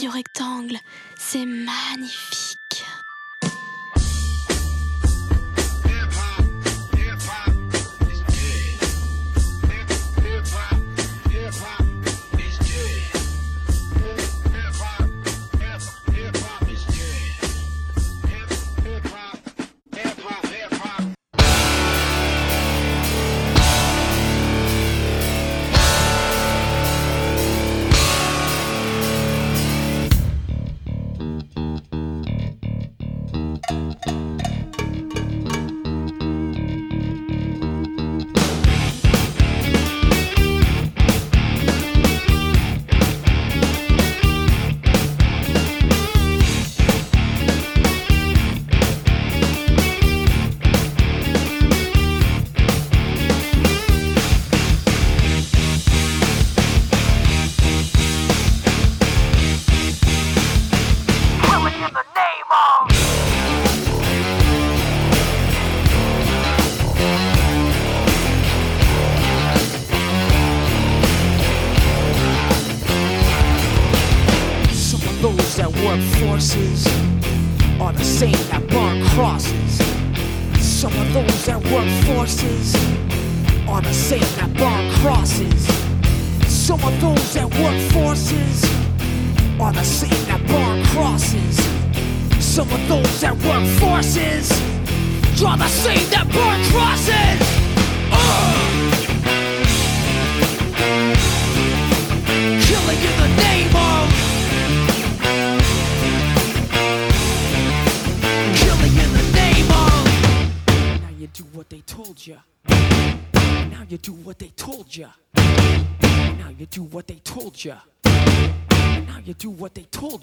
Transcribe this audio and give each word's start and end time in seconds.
du 0.00 0.08
rectangle. 0.08 0.78
C'est 1.18 1.44
magnifique. 1.44 2.49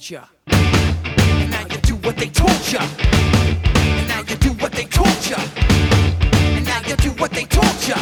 told. 0.10 0.22
And 0.48 1.52
now 1.52 1.62
you 1.70 1.78
do 1.82 1.96
what 1.96 2.16
they 2.16 2.30
told 2.30 2.72
ya. 2.72 2.80
And 2.80 4.08
now 4.08 4.22
you 4.22 4.36
do 4.38 4.52
what 4.54 4.72
they 4.72 4.86
told 4.86 5.30
ya. 5.30 5.38
And 6.56 6.66
now 6.66 6.80
you 6.88 6.96
do 6.96 7.10
what 7.20 7.32
they 7.32 7.44
told 7.44 7.88
ya. 7.88 7.98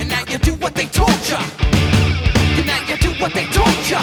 And 0.00 0.08
now 0.10 0.22
you 0.28 0.38
do 0.38 0.52
what 0.56 0.74
they 0.74 0.86
told 0.86 1.28
ya. 1.30 1.40
And 2.58 2.66
now 2.66 2.80
you 2.88 2.96
do 2.98 3.10
what 3.20 3.32
they 3.32 3.46
told 3.46 3.88
ya. 3.88 4.00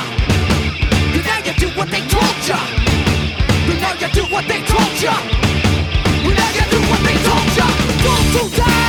And 1.14 1.24
now 1.24 1.38
you 1.46 1.54
do 1.54 1.70
what 1.78 1.90
they 1.92 2.02
told 2.08 2.48
ya. 2.48 2.58
And 3.70 3.80
now 3.82 3.94
you 4.02 4.10
do 4.10 4.24
what 4.34 4.48
they 4.48 4.62
told 4.66 5.02
ya. 5.04 5.14
And 6.26 6.36
now 6.40 6.50
you 6.58 6.66
do 6.74 6.80
what 6.90 7.02
they 7.06 7.18
told 7.28 7.50
ya. 7.58 7.68
Don't 8.04 8.32
do 8.34 8.50
that. 8.58 8.89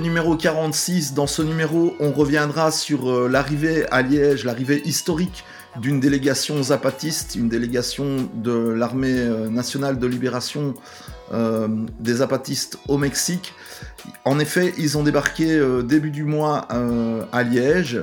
Numéro 0.00 0.36
46. 0.36 1.14
Dans 1.14 1.26
ce 1.26 1.42
numéro, 1.42 1.94
on 2.00 2.12
reviendra 2.12 2.70
sur 2.70 3.10
euh, 3.10 3.28
l'arrivée 3.28 3.86
à 3.90 4.02
Liège, 4.02 4.44
l'arrivée 4.44 4.80
historique 4.84 5.44
d'une 5.80 6.00
délégation 6.00 6.62
zapatiste, 6.62 7.34
une 7.34 7.48
délégation 7.48 8.28
de 8.34 8.52
l'armée 8.52 9.12
euh, 9.12 9.48
nationale 9.48 9.98
de 9.98 10.06
libération 10.06 10.74
euh, 11.32 11.68
des 12.00 12.14
zapatistes 12.14 12.78
au 12.88 12.96
Mexique. 12.96 13.54
En 14.24 14.38
effet, 14.38 14.72
ils 14.78 14.96
ont 14.96 15.02
débarqué 15.02 15.60
début 15.84 16.10
du 16.10 16.24
mois 16.24 16.68
à 17.32 17.42
Liège. 17.42 18.02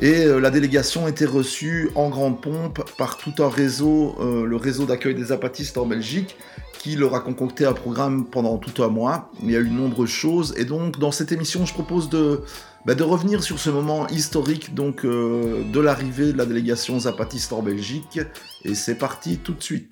Et 0.00 0.26
la 0.26 0.50
délégation 0.50 1.08
était 1.08 1.24
reçue 1.24 1.88
en 1.94 2.10
grande 2.10 2.40
pompe 2.42 2.82
par 2.98 3.16
tout 3.16 3.42
un 3.42 3.48
réseau, 3.48 4.14
le 4.20 4.56
réseau 4.56 4.84
d'accueil 4.84 5.14
des 5.14 5.24
zapatistes 5.24 5.78
en 5.78 5.86
Belgique, 5.86 6.36
qui 6.86 6.94
leur 6.94 7.16
a 7.16 7.20
concocté 7.20 7.66
un 7.66 7.72
programme 7.72 8.26
pendant 8.26 8.58
tout 8.58 8.80
un 8.80 8.86
mois. 8.86 9.32
Il 9.42 9.50
y 9.50 9.56
a 9.56 9.58
eu 9.58 9.68
de 9.68 9.74
nombreuses 9.74 10.08
choses. 10.08 10.54
Et 10.56 10.64
donc, 10.64 11.00
dans 11.00 11.10
cette 11.10 11.32
émission, 11.32 11.66
je 11.66 11.74
propose 11.74 12.08
de, 12.08 12.42
bah, 12.84 12.94
revenir 13.00 13.42
sur 13.42 13.58
ce 13.58 13.70
moment 13.70 14.06
historique 14.06 14.72
donc, 14.72 15.04
euh, 15.04 15.64
de 15.64 15.80
l'arrivée 15.80 16.32
de 16.32 16.38
la 16.38 16.46
délégation 16.46 17.00
zapatiste 17.00 17.52
en 17.52 17.60
Belgique. 17.60 18.20
Et 18.64 18.76
c'est 18.76 18.94
parti 18.94 19.38
tout 19.38 19.54
de 19.54 19.62
suite. 19.64 19.90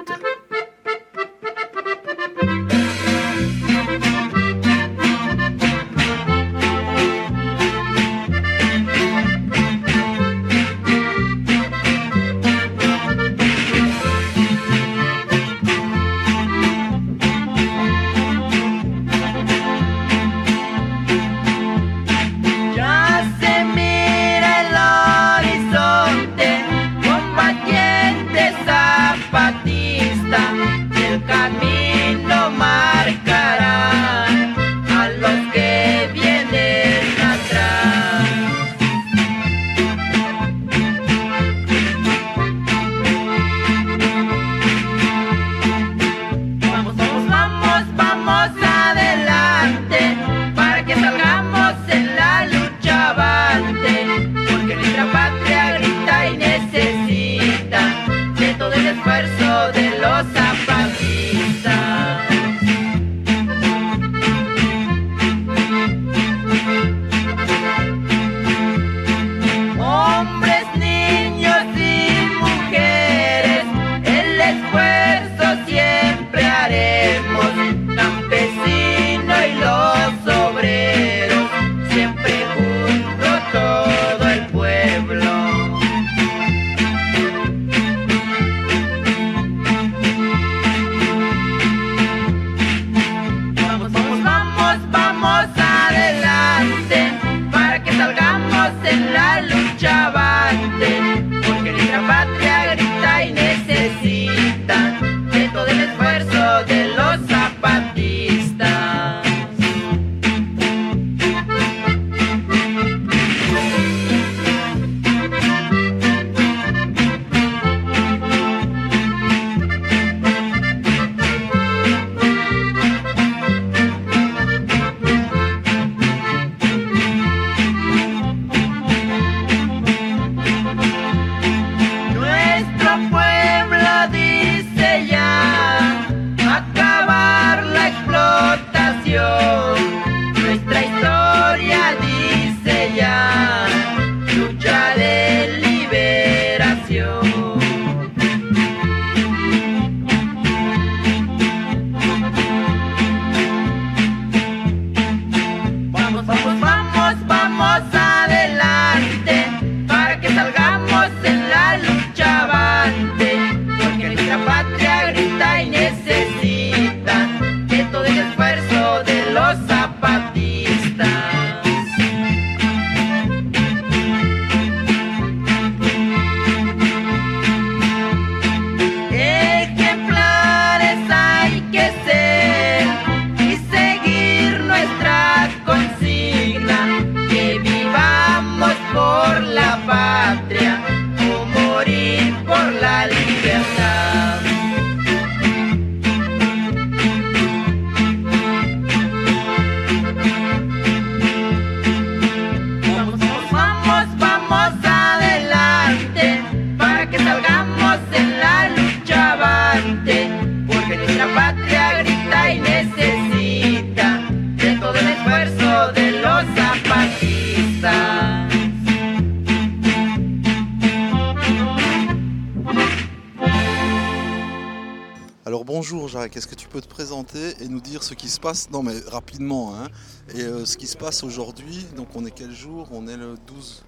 Passe, 228.45 228.69
non 228.71 228.83
mais 228.83 228.97
rapidement, 229.11 229.75
hein. 229.75 229.89
et 230.37 230.43
euh, 230.43 230.67
ce 230.67 230.77
qui 230.77 230.87
se 230.87 230.99
passe 230.99 231.25
aujourd'hui, 231.25 231.87
donc 231.97 232.09
on 232.15 232.27
est 232.27 232.31
quel 232.31 232.53
jour? 232.53 232.87
On 232.93 233.09
est 233.09 233.17
le 233.17 233.37
12, 233.47 233.83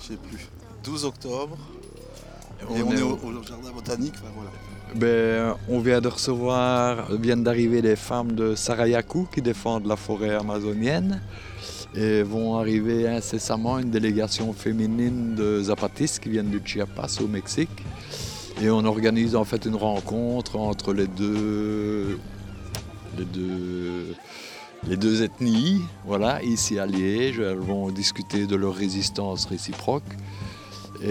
je 0.00 0.06
sais 0.08 0.16
plus, 0.16 0.48
12 0.82 1.04
octobre, 1.04 1.56
et 2.62 2.82
on, 2.82 2.90
est, 2.90 3.02
au, 3.02 3.42
jardin 3.46 3.70
botanique, 3.72 4.14
voilà. 4.34 4.50
Ben, 4.96 5.54
on 5.68 5.78
vient 5.78 6.00
de 6.00 6.08
recevoir, 6.08 7.12
viennent 7.14 7.44
d'arriver 7.44 7.80
les 7.80 7.94
femmes 7.94 8.32
de 8.32 8.56
Sarayaku 8.56 9.28
qui 9.32 9.40
défendent 9.40 9.86
la 9.86 9.96
forêt 9.96 10.34
amazonienne 10.34 11.20
et 11.94 12.24
vont 12.24 12.56
arriver 12.56 13.08
incessamment 13.08 13.78
une 13.78 13.90
délégation 13.90 14.52
féminine 14.52 15.36
de 15.36 15.62
zapatistes 15.62 16.18
qui 16.20 16.30
viennent 16.30 16.50
du 16.50 16.60
Chiapas 16.64 17.18
au 17.20 17.28
Mexique. 17.28 17.84
Et 18.60 18.70
on 18.70 18.84
organise 18.84 19.36
en 19.36 19.44
fait 19.44 19.64
une 19.64 19.76
rencontre 19.76 20.56
entre 20.56 20.92
les 20.92 21.06
deux 21.06 22.18
les 23.18 23.24
deux 23.24 24.14
les 24.88 24.96
deux 24.96 25.24
ethnies, 25.24 25.82
voilà, 26.04 26.40
ici 26.44 26.78
à 26.78 26.86
Liège. 26.86 27.40
Elles 27.40 27.56
vont 27.56 27.90
discuter 27.90 28.46
de 28.46 28.54
leur 28.54 28.74
résistance 28.74 29.46
réciproque. 29.46 30.04
Et 31.02 31.08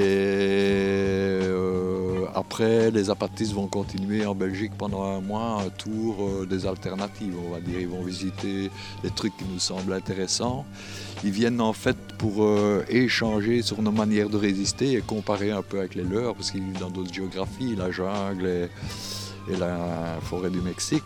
euh, 1.43 2.25
après, 2.33 2.89
les 2.89 3.09
apatistes 3.09 3.51
vont 3.53 3.67
continuer 3.67 4.25
en 4.25 4.33
Belgique 4.33 4.71
pendant 4.77 5.03
un 5.03 5.19
mois 5.19 5.61
un 5.61 5.69
tour 5.69 6.15
euh, 6.21 6.45
des 6.45 6.65
alternatives, 6.65 7.35
on 7.45 7.51
va 7.51 7.59
dire. 7.59 7.79
Ils 7.79 7.87
vont 7.87 8.01
visiter 8.01 8.71
les 9.03 9.09
trucs 9.09 9.35
qui 9.35 9.43
nous 9.51 9.59
semblent 9.59 9.93
intéressants. 9.93 10.65
Ils 11.23 11.31
viennent 11.31 11.61
en 11.61 11.73
fait 11.73 11.97
pour 12.17 12.43
euh, 12.43 12.85
échanger 12.87 13.61
sur 13.61 13.81
nos 13.81 13.91
manières 13.91 14.29
de 14.29 14.37
résister 14.37 14.93
et 14.93 15.01
comparer 15.01 15.51
un 15.51 15.61
peu 15.61 15.79
avec 15.79 15.95
les 15.95 16.03
leurs, 16.03 16.33
parce 16.35 16.51
qu'ils 16.51 16.63
vivent 16.63 16.79
dans 16.79 16.89
d'autres 16.89 17.13
géographies, 17.13 17.75
la 17.75 17.91
jungle 17.91 18.69
et 19.51 19.57
la 19.57 20.17
forêt 20.21 20.49
du 20.49 20.61
Mexique 20.61 21.03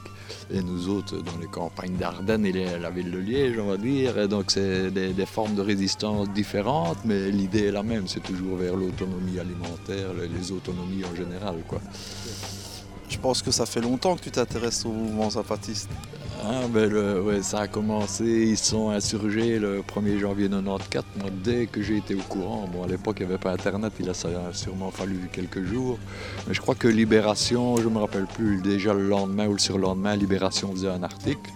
et 0.52 0.62
nous 0.62 0.90
autres 0.90 1.18
dans 1.18 1.38
les 1.40 1.48
campagnes 1.48 1.96
d'Ardennes 1.96 2.46
et 2.46 2.78
la 2.80 2.90
ville 2.90 3.12
de 3.12 3.18
Liège, 3.18 3.60
on 3.60 3.68
va 3.68 3.78
dire. 3.78 4.28
Donc 4.28 4.46
c'est 4.48 4.92
des, 4.92 5.26
formes 5.26 5.56
de 5.56 5.62
résistance 5.62 6.30
différentes, 6.30 6.98
mais 7.06 7.30
l'idée 7.32 7.66
est 7.66 7.72
la 7.72 7.84
même, 7.84 8.08
c'est 8.08 8.24
toujours 8.24 8.58
vers 8.58 8.76
l'autonomie 8.76 9.40
alimentaire, 9.40 10.10
les, 10.14 10.52
autonomies 10.52 11.04
en 11.06 11.16
général. 11.16 11.58
Quoi. 11.68 11.80
Je 13.10 13.18
pense 13.18 13.42
que 13.42 13.52
ça 13.52 13.66
fait 13.66 13.82
longtemps 13.82 14.16
que 14.16 14.22
tu 14.22 14.32
t'intéresses 14.32 14.86
au 14.86 14.92
mouvement 14.92 15.30
zapatiste. 15.30 15.90
Ah, 16.42 16.68
ben 16.70 17.44
ça 17.44 17.62
a 17.62 17.68
commencé, 17.68 18.24
ils 18.24 18.58
sont 18.58 18.90
insurgés 18.92 19.60
le 19.60 19.82
1er 19.82 20.20
janvier 20.20 20.48
94. 20.48 21.06
Moi, 21.20 21.30
dès 21.44 21.66
que 21.66 21.82
j'ai 21.82 21.98
été 21.98 22.16
au 22.16 22.22
courant, 22.30 22.68
bon, 22.72 22.84
à 22.84 22.88
l'époque, 22.88 23.18
il 23.20 23.26
n'y 23.26 23.34
avait 23.34 23.42
pas 23.42 23.52
Internet, 23.52 23.92
il 24.00 24.10
a 24.10 24.14
sûrement 24.54 24.90
fallu 24.90 25.30
quelques 25.34 25.64
jours. 25.66 26.00
Mais 26.48 26.54
je 26.54 26.62
crois 26.62 26.76
que 26.76 26.88
Libération, 26.88 27.76
je 27.78 27.84
ne 27.84 27.94
me 27.94 28.00
rappelle 28.00 28.26
plus, 28.26 28.62
déjà 28.62 28.94
le 28.94 29.08
lendemain 29.08 29.48
ou 29.48 29.54
le 29.54 29.60
surlendemain, 29.60 30.16
Libération 30.16 30.72
faisait 30.72 30.90
un 30.90 31.04
article. 31.04 31.52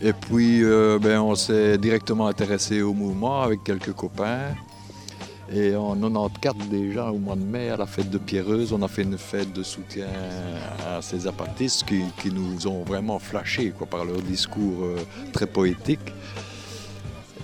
Et 0.00 0.12
puis, 0.12 0.62
euh, 0.62 0.98
ben, 1.00 1.20
on 1.20 1.34
s'est 1.34 1.76
directement 1.78 2.28
intéressé 2.28 2.82
au 2.82 2.94
mouvement 2.94 3.42
avec 3.42 3.64
quelques 3.64 3.92
copains. 3.92 4.54
Et 5.52 5.76
en 5.76 5.94
94 5.94 6.68
déjà, 6.68 7.10
au 7.10 7.18
mois 7.18 7.36
de 7.36 7.44
mai, 7.44 7.70
à 7.70 7.76
la 7.76 7.86
fête 7.86 8.10
de 8.10 8.18
Pierreuse, 8.18 8.72
on 8.72 8.82
a 8.82 8.88
fait 8.88 9.02
une 9.02 9.16
fête 9.16 9.52
de 9.52 9.62
soutien 9.62 10.08
à 10.86 11.00
ces 11.00 11.26
apatistes 11.26 11.84
qui, 11.84 12.32
nous 12.32 12.66
ont 12.66 12.82
vraiment 12.82 13.18
flashés 13.20 13.70
quoi, 13.70 13.86
par 13.86 14.04
leur 14.04 14.20
discours 14.22 14.82
euh, 14.82 14.96
très 15.32 15.46
poétique. 15.46 16.12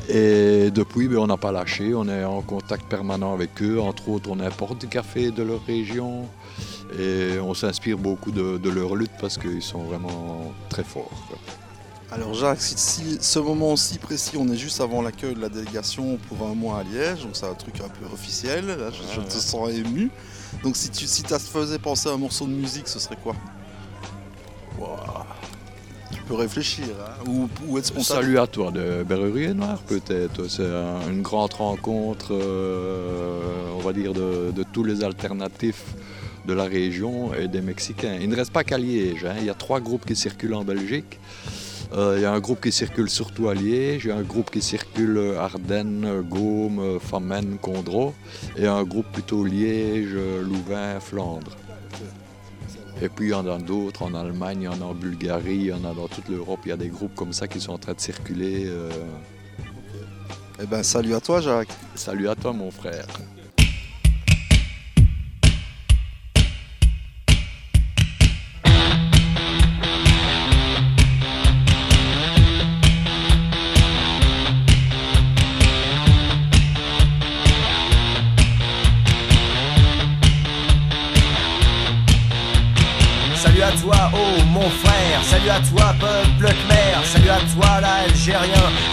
Et 0.09 0.73
depuis, 0.73 1.07
ben, 1.07 1.19
on 1.19 1.29
n'a 1.29 1.37
pas 1.37 1.53
lâché, 1.53 1.95
on 1.95 2.09
est 2.09 2.25
en 2.25 2.43
contact 2.43 2.89
permanent 2.89 3.33
avec 3.33 3.63
eux. 3.63 3.81
Entre 3.81 4.09
autres, 4.09 4.29
on 4.33 4.41
importe 4.41 4.81
du 4.81 4.89
café 4.89 5.31
de 5.31 5.45
leur 5.45 5.65
région 5.65 6.27
et 6.99 7.39
on 7.39 7.55
s'inspire 7.55 7.99
beaucoup 7.99 8.33
de, 8.33 8.59
de, 8.59 8.71
leur 8.71 8.97
lutte 8.97 9.13
parce 9.21 9.39
qu'ils 9.39 9.63
sont 9.63 9.85
vraiment 9.85 10.53
très 10.69 10.83
forts. 10.83 11.11
Alors 12.13 12.35
Jacques, 12.35 12.61
si, 12.61 13.17
ce 13.23 13.39
moment 13.39 13.75
si 13.75 13.97
précis, 13.97 14.37
on 14.37 14.47
est 14.49 14.57
juste 14.57 14.83
avant 14.83 15.01
l'accueil 15.01 15.35
de 15.35 15.41
la 15.41 15.49
délégation 15.49 16.19
pour 16.29 16.47
un 16.47 16.55
mois 16.55 16.81
à 16.81 16.83
Liège, 16.83 17.23
donc 17.23 17.31
c'est 17.33 17.47
un 17.47 17.55
truc 17.55 17.81
un 17.81 17.89
peu 17.89 18.05
officiel, 18.13 18.67
là, 18.67 18.91
je, 18.91 19.21
te 19.23 19.33
sens 19.33 19.71
ému. 19.71 20.11
Donc 20.63 20.77
si 20.77 20.91
tu 20.91 21.07
si 21.07 21.23
te 21.23 21.39
faisais 21.39 21.79
penser 21.79 22.11
à 22.11 22.13
un 22.13 22.19
morceau 22.19 22.45
de 22.45 22.53
musique, 22.53 22.87
ce 22.89 22.99
serait 22.99 23.17
quoi? 23.17 23.35
Tu 26.15 26.21
peux 26.25 26.35
réfléchir, 26.35 26.85
hein, 27.01 27.49
ou, 27.67 27.79
être 27.79 27.87
spontané. 27.87 28.21
Salut 28.21 28.39
à 28.39 28.47
toi 28.47 28.71
de 28.71 29.03
Berrurier 29.05 29.55
Noir 29.55 29.79
peut-être, 29.79 30.49
c'est 30.49 30.69
une 31.11 31.23
grande 31.23 31.55
rencontre, 31.55 32.35
euh, 32.35 33.71
on 33.75 33.81
va 33.81 33.95
dire, 33.95 34.13
de, 34.13 34.53
tous 34.71 34.85
les 34.85 35.03
alternatifs 35.03 35.95
de 36.45 36.53
la 36.53 36.65
région 36.65 37.33
et 37.33 37.49
des 37.49 37.63
Mexicains. 37.63 38.19
Il 38.21 38.29
ne 38.29 38.37
reste 38.37 38.53
pas 38.53 38.65
qu'à 38.65 38.77
Liège, 38.77 39.25
hein. 39.25 39.37
il 39.39 39.47
y 39.47 39.51
a 39.51 39.55
trois 39.55 39.81
groupes 39.81 40.05
qui 40.05 40.15
circulent 40.15 40.55
en 40.55 40.65
Belgique. 40.65 41.19
Il 41.95 41.99
euh, 41.99 42.21
y 42.21 42.25
a 42.25 42.33
un 42.33 42.41
groupe 42.41 42.63
qui 42.63 42.73
circule 42.73 43.11
surtout 43.11 43.49
à 43.49 43.55
Liège, 43.55 44.05
il 44.05 44.09
y 44.09 44.11
a 44.11 44.17
un 44.17 44.23
groupe 44.23 44.51
qui 44.51 44.63
circule 44.63 45.37
Ardennes, 45.39 46.23
Gaume, 46.23 46.99
Famenne, 47.01 47.59
Condro, 47.61 48.15
et 48.57 48.67
un 48.67 48.83
groupe 48.83 49.13
plutôt 49.13 49.45
Liège, 49.45 50.17
Louvain, 50.43 51.01
Flandre. 51.01 51.57
Et 53.03 53.09
puis 53.09 53.27
il 53.27 53.31
y 53.31 53.35
en 53.35 53.47
a 53.49 53.59
d'autres 53.59 54.05
en 54.05 54.15
Allemagne, 54.15 54.61
il 54.61 54.65
y 54.65 54.69
en 54.69 54.81
a 54.81 54.85
en 54.85 54.95
Bulgarie, 54.95 55.57
il 55.57 55.67
y 55.67 55.73
en 55.73 55.85
a 55.85 55.93
dans 55.93 56.07
toute 56.07 56.29
l'Europe. 56.29 56.61
Il 56.65 56.69
y 56.69 56.73
a 56.73 56.77
des 56.77 56.89
groupes 56.89 57.15
comme 57.17 57.33
ça 57.33 57.49
qui 57.49 57.61
sont 57.61 57.73
en 57.73 57.79
train 57.79 57.95
de 57.95 58.01
circuler. 58.01 58.67
Euh. 58.67 58.91
Eh 60.63 60.67
ben 60.67 60.85
salut 60.85 61.15
à 61.15 61.21
toi 61.21 61.41
Jacques. 61.41 61.75
Salut 61.97 62.29
à 62.29 62.37
toi 62.37 62.53
mon 62.53 62.71
frère. 62.71 63.07
Salut 85.33 85.49
à 85.49 85.61
toi, 85.61 85.95
peuple 85.99 86.53
khmer. 86.53 87.05
Salut 87.07 87.31
à 87.31 87.39
toi, 87.55 87.81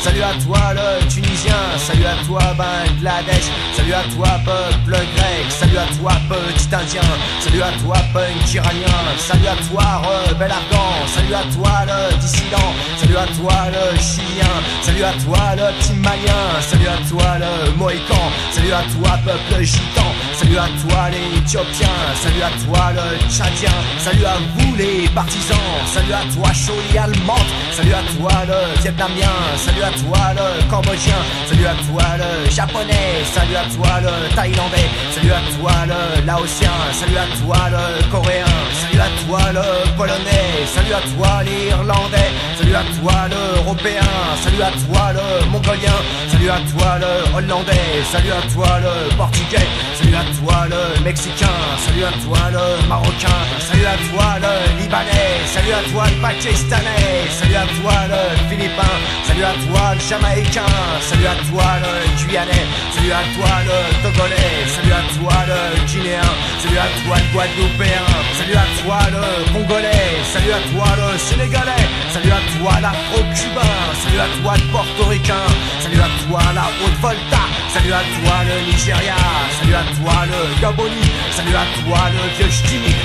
Salut 0.01 0.23
à 0.23 0.33
toi, 0.43 0.73
le 0.73 1.07
Tunisien. 1.07 1.53
Salut 1.77 2.05
à 2.05 2.25
toi, 2.25 2.39
Bangladesh. 2.57 3.45
Salut 3.75 3.93
à 3.93 4.03
toi, 4.15 4.27
peuple 4.45 4.91
grec. 4.91 5.45
Salut 5.49 5.77
à 5.77 5.85
toi, 5.99 6.11
petit 6.27 6.75
indien. 6.75 7.01
Salut 7.39 7.61
à 7.61 7.71
toi, 7.83 7.95
punk 8.13 8.53
iranien. 8.53 8.99
Salut 9.17 9.47
à 9.47 9.55
toi, 9.69 9.83
rebelle 10.29 10.51
afghan. 10.51 11.07
Salut 11.07 11.33
à 11.33 11.43
toi, 11.53 11.71
le 11.85 12.17
dissident. 12.17 12.73
Salut 12.97 13.17
à 13.17 13.25
toi, 13.37 13.53
le 13.71 13.97
chilien. 13.99 14.53
Salut 14.81 15.03
à 15.03 15.13
toi, 15.23 15.55
le 15.55 15.73
petit 15.79 15.93
malien. 15.93 16.45
Salut 16.61 16.87
à 16.87 17.09
toi, 17.09 17.37
le 17.39 17.71
mohican. 17.77 18.31
Salut 18.51 18.73
à 18.73 18.83
toi, 18.93 19.17
peuple 19.25 19.63
gitan. 19.63 20.09
Salut 20.33 20.57
à 20.57 20.67
toi, 20.81 21.09
les 21.11 21.37
éthiopiens. 21.39 21.97
Salut 22.15 22.43
à 22.43 22.51
toi, 22.65 22.91
le 22.93 23.29
tchadien. 23.29 23.73
Salut 23.99 24.25
à 24.25 24.37
vous, 24.55 24.75
les 24.75 25.07
partisans. 25.09 25.57
Salut 25.85 26.13
à 26.13 26.23
toi, 26.33 26.51
Choli 26.53 26.97
allemande. 26.97 27.49
Salut 27.71 27.93
à 27.93 28.03
toi, 28.17 28.31
le 28.47 28.81
Salut 28.99 29.81
à 29.81 29.91
toi, 29.91 30.33
le 30.35 30.69
cambodgien. 30.69 31.15
Salut 31.47 31.65
à 31.65 31.73
toi, 31.87 32.03
le 32.17 32.49
japonais. 32.51 33.23
Salut 33.33 33.55
à 33.55 33.63
toi, 33.73 34.01
le 34.01 34.35
thaïlandais. 34.35 34.89
Salut 35.15 35.31
à 35.31 35.39
toi, 35.55 35.71
le 35.87 36.25
laotien. 36.25 36.71
Salut 36.91 37.15
à 37.15 37.25
toi, 37.39 37.69
le 37.71 38.11
coréen. 38.11 38.45
Salut 38.73 38.99
à 38.99 39.07
toi, 39.23 39.39
le 39.53 39.95
polonais. 39.95 40.67
Salut 40.67 40.93
à 40.93 40.99
toi, 41.15 41.43
l'irlandais. 41.43 42.31
Salut 42.57 42.75
à 42.75 42.83
toi, 42.99 43.13
l'européen. 43.31 44.11
Salut 44.43 44.63
à 44.63 44.71
toi, 44.71 45.13
le 45.13 45.45
mongolien. 45.45 45.97
Salut 46.29 46.49
à 46.49 46.59
toi, 46.69 46.99
le 46.99 47.37
hollandais. 47.37 48.03
Salut 48.11 48.33
à 48.33 48.41
toi, 48.53 48.79
le 48.83 49.15
portugais. 49.15 49.67
Salut 49.95 50.15
à 50.15 50.25
toi, 50.43 50.67
le 50.69 51.03
mexicain. 51.05 51.55
Salut 51.85 52.03
à 52.03 52.11
toi, 52.25 52.51
le 52.51 52.87
marocain. 52.89 53.39
Salut 53.59 53.85
à 53.85 53.95
toi, 54.11 54.39
le 54.43 54.81
libanais. 54.81 55.28
À 55.79 55.83
toi, 55.91 56.03
le 56.13 56.21
pakistanais. 56.21 57.29
Salut 57.29 57.55
à 57.55 57.65
toi, 57.79 57.93
le 58.09 58.49
philippin. 58.49 59.28
Salut 59.29 59.43
à 59.43 59.53
toi, 59.53 59.93
le 59.93 60.01
jamaïcain. 60.01 60.73
Salut 61.01 61.27
à 61.27 61.35
toi, 61.47 61.63
le 61.85 61.93
guyanais. 62.17 62.65
Salut 62.91 63.13
à 63.13 63.21
toi, 63.37 63.51
le 63.61 63.77
togolais. 64.01 64.65
Salut 64.65 64.91
à 64.91 65.03
toi, 65.13 65.33
le 65.45 65.85
guinéen. 65.85 66.29
Salut 66.57 66.79
à 66.79 66.89
toi, 67.05 67.15
le 67.21 67.27
guadeloupéen. 67.33 68.05
Salut 68.33 68.57
à 68.57 68.65
toi, 68.81 68.99
le 69.13 69.53
congolais. 69.53 70.17
Salut 70.33 70.51
à 70.51 70.61
toi, 70.73 70.87
le 70.97 71.17
sénégalais. 71.19 71.85
Salut 72.11 72.31
à 72.31 72.41
toi, 72.57 72.73
l'afro-cubain. 72.81 73.77
Salut 74.01 74.19
à 74.19 74.29
toi, 74.41 74.53
le 74.57 74.65
portoricain. 74.73 75.47
Salut 75.79 76.01
à 76.01 76.09
toi, 76.25 76.41
la 76.57 76.65
haute-volta. 76.81 77.43
Salut 77.69 77.93
à 77.93 78.01
toi, 78.01 78.35
le 78.49 78.55
Nigeria. 78.65 79.19
Salut 79.61 79.77
à 79.77 79.85
toi, 79.93 80.25
le 80.25 80.59
Gaboni. 80.59 81.05
Salut 81.37 81.55
à 81.55 81.65
toi, 81.85 82.01
le 82.17 82.23
vieux. 82.33 82.49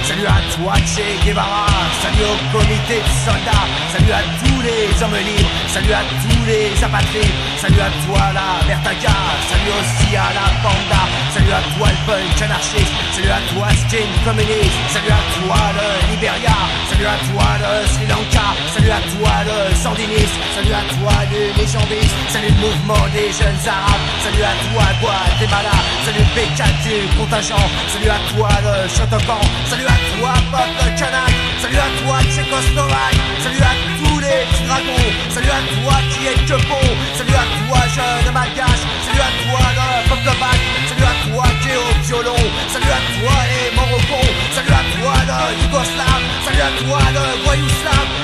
Salut 0.09 0.27
à 0.27 0.41
toi, 0.57 0.73
Che 0.89 1.05
Guevara. 1.23 1.69
Salut 2.01 2.25
au 2.33 2.37
comité 2.57 2.97
de 3.05 3.13
soldats. 3.29 3.69
Salut 3.93 4.13
à 4.13 4.23
tous 4.41 4.54
les 4.65 4.89
hommes 5.03 5.21
libres. 5.21 5.51
Salut 5.69 5.93
à 5.93 6.03
tous 6.23 6.45
les 6.49 6.73
apatrides. 6.83 7.37
Salut 7.61 7.81
à 7.81 7.91
toi, 8.05 8.33
la 8.33 8.65
Vertaga. 8.67 9.17
Salut 9.49 9.73
aussi 9.77 10.17
à 10.17 10.33
la 10.33 10.47
Panda. 10.65 11.03
Salut 11.33 11.53
à 11.53 11.63
toi, 11.77 11.89
le 11.93 12.01
punk 12.09 12.43
anarchiste. 12.43 12.95
Salut 13.13 13.31
à 13.31 13.41
toi, 13.53 13.69
skin 13.85 14.09
communiste. 14.25 14.81
Salut 14.89 15.13
à 15.13 15.23
toi, 15.37 15.61
le 15.77 15.87
Liberia. 16.11 16.57
Salut 16.89 17.07
à 17.07 17.17
toi, 17.29 17.47
le 17.61 17.73
Sri 17.93 18.07
Lanka. 18.09 18.47
Salut 18.73 18.91
à 18.91 19.01
toi, 19.13 19.33
le 19.49 19.59
sandiniste. 19.77 20.37
Salut 20.57 20.75
à 20.75 20.85
toi, 20.97 21.13
le 21.31 21.41
légendiste. 21.61 22.17
Salut 22.33 22.53
le 22.57 22.61
mouvement 22.65 23.05
des 23.13 23.29
jeunes 23.33 23.63
arabes. 23.69 24.05
Salut 24.25 24.45
à 24.45 24.55
toi, 24.65 24.85
Guatemala. 25.01 25.77
Salut 26.05 26.25
le 26.25 26.45
du 26.85 26.97
contingent. 27.17 27.67
Salut 27.93 28.11
à 28.11 28.21
toi, 28.33 28.49
le 28.65 28.89
Shotokan. 28.89 29.43
Salut 29.69 29.89
à 29.89 29.99
toi, 30.17 30.33
peuple 30.53 30.89
kanak. 30.97 31.33
Salut 31.61 31.81
à 31.87 31.89
toi, 32.01 32.17
Tchécoslovaque. 32.33 33.21
Salut 33.43 33.63
à 33.63 33.75
tous 33.85 33.94
Salut 35.31 35.51
à 35.51 35.63
toi 35.75 35.95
qui 36.11 36.27
es 36.27 36.35
que 36.47 36.59
beau 36.67 36.83
Salut 37.15 37.35
à 37.35 37.47
toi 37.67 37.79
jeune 37.95 38.33
malgache 38.35 38.83
Salut 39.07 39.23
à 39.23 39.31
toi 39.43 39.63
le 39.79 40.09
peuple 40.09 40.39
bac 40.41 40.59
Salut 40.89 41.07
à 41.07 41.15
toi 41.31 41.45
qui 41.63 41.69
es 41.69 41.77
au 41.77 42.03
violon 42.03 42.43
Salut 42.67 42.91
à 42.91 43.01
toi 43.15 43.35
les 43.51 43.77
morocons 43.77 44.31
Salut 44.51 44.75
à 44.75 44.83
toi 44.95 45.15
le 45.31 45.39
yougoslave 45.63 46.25
Salut 46.45 46.63
à 46.67 46.71
toi 46.83 46.99
le 47.15 47.45
voyou 47.45 47.69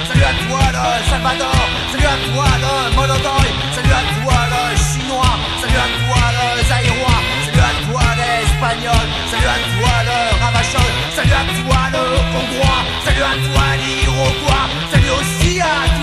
Salut 0.09 0.25
à 0.25 0.35
toi 0.47 0.63
le 0.75 1.11
salvador 1.11 1.63
Salut 1.93 2.07
à 2.07 2.17
toi 2.27 2.47
le 2.59 2.97
monodoy 2.97 3.49
Salut 3.75 3.95
à 3.95 4.03
toi 4.19 4.39
le 4.51 4.63
chinois 4.79 5.35
Salut 5.63 5.79
à 5.79 5.89
toi 5.95 6.23
le 6.37 6.47
zaïrois 6.67 7.21
Salut 7.47 7.67
à 7.71 7.73
toi 7.87 8.03
l'espagnol 8.19 9.07
Salut 9.31 9.47
à 9.47 9.59
toi 9.79 9.95
le 10.09 10.19
ravachol 10.43 10.91
Salut 11.15 11.39
à 11.39 11.45
toi 11.55 11.81
le 11.95 12.03
hongrois 12.35 12.83
Salut 13.05 13.23
à 13.23 13.35
toi 13.47 13.67
l'iroquois 13.79 14.67
Salut 14.91 15.11
aussi 15.11 15.61
à 15.61 15.87
toi 15.87 16.00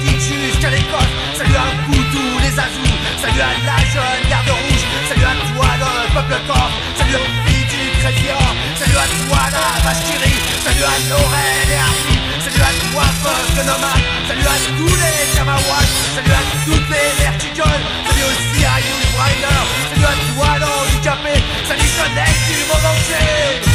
jusqu'à 0.00 0.70
l'Écosse. 0.70 1.12
Salut 1.36 1.56
à 1.56 1.68
Boutou, 1.86 2.24
les 2.40 2.54
ajouts. 2.58 2.96
Salut 3.20 3.40
à 3.40 3.52
la 3.66 3.78
jeune 3.92 4.28
garde 4.28 4.48
rouge. 4.48 4.84
Salut 5.08 5.24
à 5.24 5.34
toi, 5.52 5.66
le 5.80 6.14
peuple 6.14 6.36
corps. 6.46 6.70
Salut 6.96 7.16
aux 7.16 7.30
filles 7.44 7.66
du 7.68 8.00
Salut 8.00 8.96
à 8.96 9.06
toi, 9.26 9.40
la 9.52 9.80
vache 9.84 10.04
qui. 10.06 10.16
Salut 10.64 10.84
à 10.84 10.96
Lorraine 11.10 11.70
et 11.70 11.80
Harry. 11.84 12.16
Salut 12.40 12.62
à 12.62 12.72
toi, 12.92 13.04
peuple 13.22 13.66
nomade. 13.66 14.04
Salut 14.28 14.46
à 14.46 14.58
tous 14.78 14.96
les 14.96 15.36
Jamawas. 15.36 15.88
Salut 16.14 16.32
à 16.32 16.42
toutes 16.64 16.88
les 16.88 17.08
verticoles. 17.22 17.84
Salut 18.08 18.26
aussi 18.30 18.64
à 18.64 18.80
Hugh 18.80 19.04
Briner. 19.12 19.64
Salut 19.92 20.08
à 20.08 20.16
toi, 20.32 20.48
l'handicapé. 20.58 21.34
Salut, 21.68 21.90
jeunesse 21.98 22.40
du 22.48 22.64
monde 22.64 22.86
entier. 22.86 23.71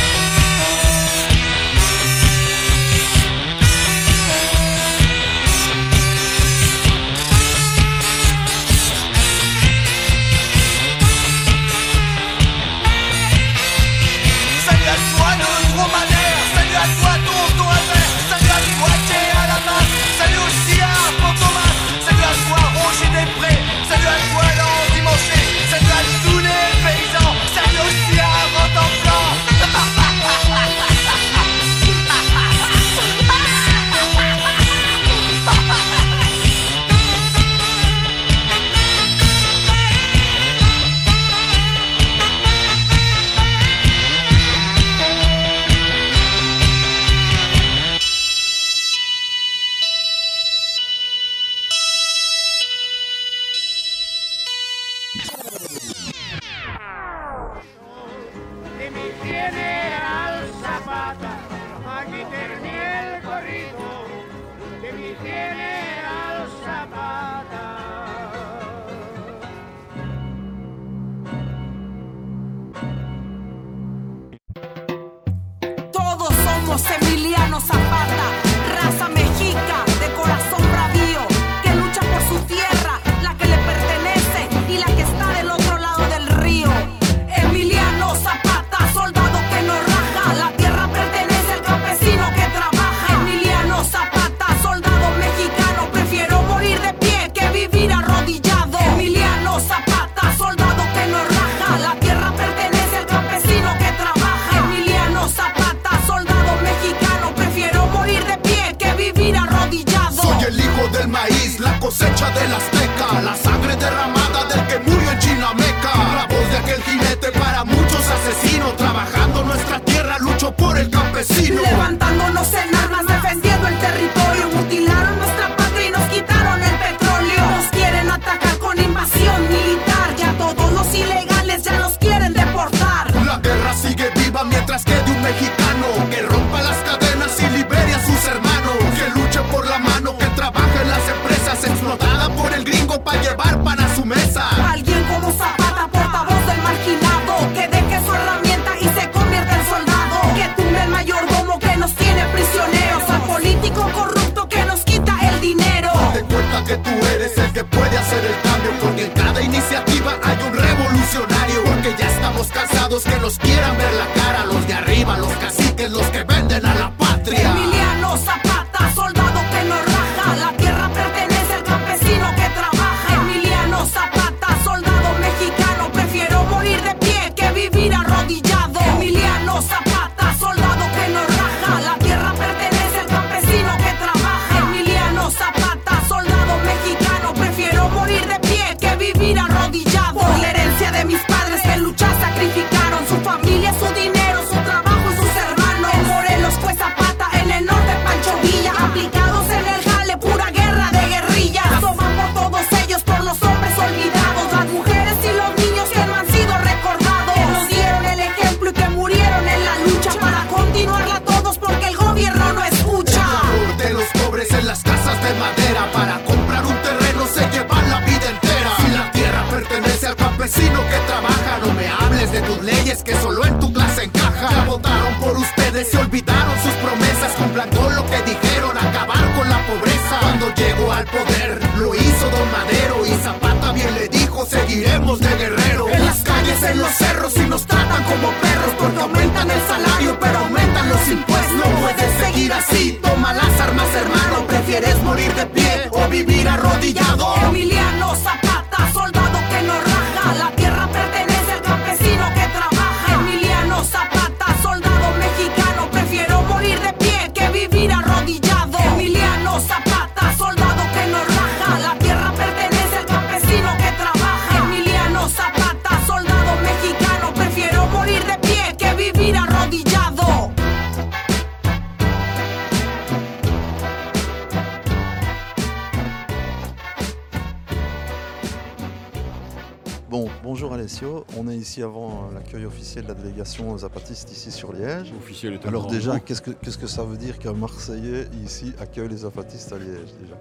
Alessio. 280.88 281.26
On 281.38 281.50
est 281.50 281.56
ici 281.58 281.84
avant 281.84 282.30
euh, 282.32 282.36
l'accueil 282.36 282.66
officiel 282.66 283.04
de 283.04 283.10
la 283.10 283.14
délégation 283.16 283.78
zapatiste 283.78 284.32
ici 284.32 284.52
sur 284.52 284.72
Liège. 284.72 285.12
Officiel 285.22 285.60
Alors 285.68 285.88
déjà, 285.88 286.14
mot. 286.14 286.20
qu'est-ce 286.26 286.42
que, 286.42 286.52
qu'est-ce 286.52 286.78
que 286.78 286.88
ça 286.88 287.04
veut 287.04 287.18
dire 287.18 287.38
qu'un 287.40 287.52
Marseillais 287.52 288.28
ici 288.46 288.72
accueille 288.80 289.10
les 289.10 289.18
zapatistes 289.18 289.74
à 289.74 289.78
Liège 289.78 290.14
déjà 290.22 290.36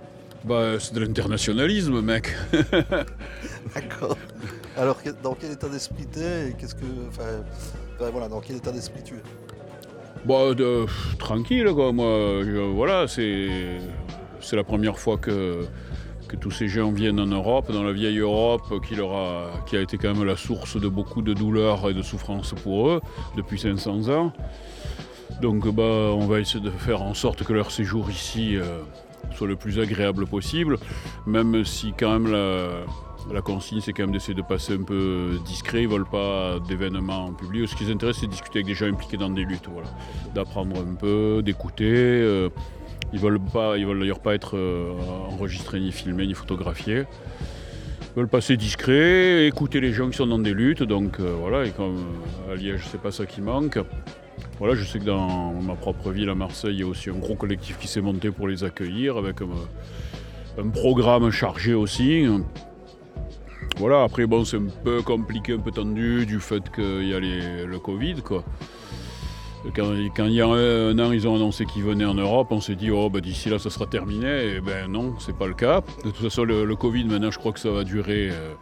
Bah, 0.44 0.78
c'est 0.78 0.94
de 0.94 1.00
l'internationalisme, 1.00 2.00
mec. 2.00 2.32
D'accord. 3.74 4.16
Alors 4.76 4.98
dans 5.20 5.34
quel 5.34 5.50
état 5.50 5.68
d'esprit 5.68 6.06
t'es 6.06 6.50
et 6.50 6.52
qu'est-ce 6.52 6.76
que, 6.76 6.84
enfin, 7.08 7.42
voilà, 8.12 8.28
dans 8.28 8.40
quel 8.40 8.54
état 8.56 8.70
d'esprit 8.70 9.02
tu 9.02 9.14
es? 9.14 9.22
Bah, 10.24 10.54
de- 10.54 10.86
tranquille, 11.18 11.66
quoi. 11.74 11.90
Moi, 11.92 12.42
je- 12.44 12.72
voilà, 12.72 13.08
c'est 13.08 13.78
c'est 14.40 14.54
la 14.54 14.62
première 14.64 14.96
fois 15.00 15.16
que 15.16 15.64
que 16.28 16.36
tous 16.36 16.50
ces 16.50 16.68
gens 16.68 16.90
viennent 16.90 17.20
en 17.20 17.26
Europe, 17.26 17.70
dans 17.72 17.82
la 17.82 17.92
vieille 17.92 18.18
Europe, 18.18 18.82
qui 18.86 18.94
leur 18.94 19.12
a 19.14 19.50
qui 19.66 19.76
a 19.76 19.80
été 19.80 19.98
quand 19.98 20.14
même 20.14 20.24
la 20.24 20.36
source 20.36 20.80
de 20.80 20.88
beaucoup 20.88 21.22
de 21.22 21.34
douleurs 21.34 21.88
et 21.88 21.94
de 21.94 22.02
souffrances 22.02 22.54
pour 22.62 22.88
eux 22.90 23.00
depuis 23.36 23.58
500 23.58 24.08
ans. 24.08 24.32
Donc, 25.40 25.68
bah, 25.68 25.82
on 25.82 26.26
va 26.26 26.40
essayer 26.40 26.60
de 26.64 26.70
faire 26.70 27.02
en 27.02 27.14
sorte 27.14 27.44
que 27.44 27.52
leur 27.52 27.70
séjour 27.70 28.10
ici 28.10 28.56
euh, 28.56 28.80
soit 29.34 29.46
le 29.46 29.56
plus 29.56 29.78
agréable 29.78 30.26
possible, 30.26 30.78
même 31.26 31.64
si 31.64 31.92
quand 31.98 32.12
même 32.18 32.32
la 32.32 32.84
la 33.32 33.42
consigne, 33.42 33.80
c'est 33.80 33.92
quand 33.92 34.04
même 34.04 34.12
d'essayer 34.12 34.34
de 34.34 34.42
passer 34.42 34.74
un 34.74 34.82
peu 34.82 35.38
discret. 35.44 35.82
Ils 35.82 35.88
veulent 35.88 36.06
pas 36.06 36.58
d'événements 36.60 37.32
publics. 37.32 37.68
Ce 37.68 37.74
qui 37.74 37.84
les 37.84 37.92
intéresse, 37.92 38.18
c'est 38.20 38.26
de 38.26 38.30
discuter 38.30 38.60
avec 38.60 38.66
des 38.66 38.74
gens 38.74 38.86
impliqués 38.86 39.16
dans 39.16 39.30
des 39.30 39.42
luttes. 39.44 39.68
Voilà. 39.72 39.88
D'apprendre 40.34 40.76
un 40.78 40.94
peu, 40.94 41.42
d'écouter. 41.44 41.84
euh, 41.86 42.48
ils 43.12 43.18
veulent 43.18 43.40
pas, 43.40 43.76
ils 43.76 43.86
veulent 43.86 44.00
d'ailleurs 44.00 44.20
pas 44.20 44.34
être 44.34 44.56
euh, 44.56 44.92
enregistrés, 45.30 45.80
ni 45.80 45.92
filmés, 45.92 46.26
ni 46.26 46.34
photographiés. 46.34 47.04
Ils 48.00 48.20
veulent 48.20 48.28
passer 48.28 48.56
discret, 48.56 49.46
écouter 49.46 49.80
les 49.80 49.92
gens 49.92 50.08
qui 50.10 50.16
sont 50.16 50.26
dans 50.26 50.38
des 50.38 50.54
luttes. 50.54 50.82
Donc 50.82 51.20
euh, 51.20 51.34
voilà, 51.38 51.64
et 51.64 51.70
comme 51.70 52.04
euh, 52.48 52.52
à 52.52 52.56
Liège, 52.56 52.82
c'est 52.90 53.00
pas 53.00 53.12
ça 53.12 53.26
qui 53.26 53.40
manque. 53.40 53.78
Voilà, 54.58 54.74
je 54.74 54.84
sais 54.84 54.98
que 54.98 55.04
dans 55.04 55.52
ma 55.52 55.74
propre 55.74 56.10
ville, 56.10 56.30
à 56.30 56.34
Marseille, 56.34 56.74
il 56.74 56.80
y 56.80 56.82
a 56.82 56.86
aussi 56.86 57.10
un 57.10 57.18
gros 57.18 57.36
collectif 57.36 57.78
qui 57.78 57.88
s'est 57.88 58.00
monté 58.00 58.30
pour 58.30 58.48
les 58.48 58.64
accueillir 58.64 59.16
avec 59.18 59.36
un 59.42 60.68
programme 60.70 61.30
chargé 61.30 61.74
aussi. 61.74 62.26
Voilà, 63.78 64.02
après, 64.02 64.26
bon, 64.26 64.44
c'est 64.46 64.56
un 64.56 64.68
peu 64.82 65.02
compliqué, 65.02 65.52
un 65.52 65.58
peu 65.58 65.70
tendu 65.70 66.24
du 66.24 66.40
fait 66.40 66.62
qu'il 66.74 67.06
y 67.06 67.14
a 67.14 67.20
le 67.20 67.78
Covid, 67.78 68.22
quoi. 68.22 68.42
Quand, 69.74 69.92
il 70.26 70.32
y 70.32 70.40
a 70.40 70.46
un, 70.46 70.98
an, 70.98 71.12
ils 71.12 71.26
ont 71.26 71.34
annoncé 71.34 71.64
qu'ils 71.66 71.82
venaient 71.82 72.04
en 72.04 72.14
Europe, 72.14 72.48
on 72.50 72.60
s'est 72.60 72.76
dit, 72.76 72.90
oh, 72.90 73.10
bah, 73.10 73.20
d'ici 73.20 73.48
là, 73.50 73.58
ça 73.58 73.70
sera 73.70 73.86
terminé. 73.86 74.54
Et 74.56 74.60
ben 74.60 74.90
non, 74.90 75.14
c'est 75.18 75.36
pas 75.36 75.46
le 75.46 75.54
cas. 75.54 75.80
De 76.04 76.10
toute 76.10 76.16
façon, 76.16 76.44
le, 76.44 76.74
Covid, 76.76 77.04
maintenant, 77.04 77.30
je 77.30 77.38
crois 77.38 77.52
que 77.52 77.60
ça 77.60 77.70
va 77.70 77.82
durer 77.84 78.30
euh, 78.30 78.54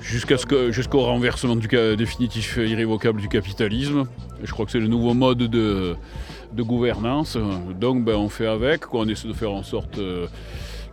jusqu'au 0.00 1.00
renversement 1.00 1.56
du 1.56 1.68
ca- 1.70 1.96
définitif 1.96 2.56
irrévocable 2.62 3.20
du 3.20 3.28
capitalisme. 3.28 4.04
Je 4.42 4.50
crois 4.52 4.64
que 4.64 4.70
c'est 4.72 4.80
le 4.80 4.86
nouveau 4.88 5.14
mode 5.14 5.38
de, 5.38 5.96
de 6.52 6.62
gouvernance. 6.62 7.36
Donc, 7.78 8.04
ben, 8.04 8.14
on 8.16 8.28
fait 8.28 8.46
avec, 8.46 8.92
on 8.94 9.08
essaie 9.08 9.28
de 9.28 9.32
faire 9.32 9.52
en 9.52 9.62
sorte. 9.62 9.98
euh, 9.98 10.26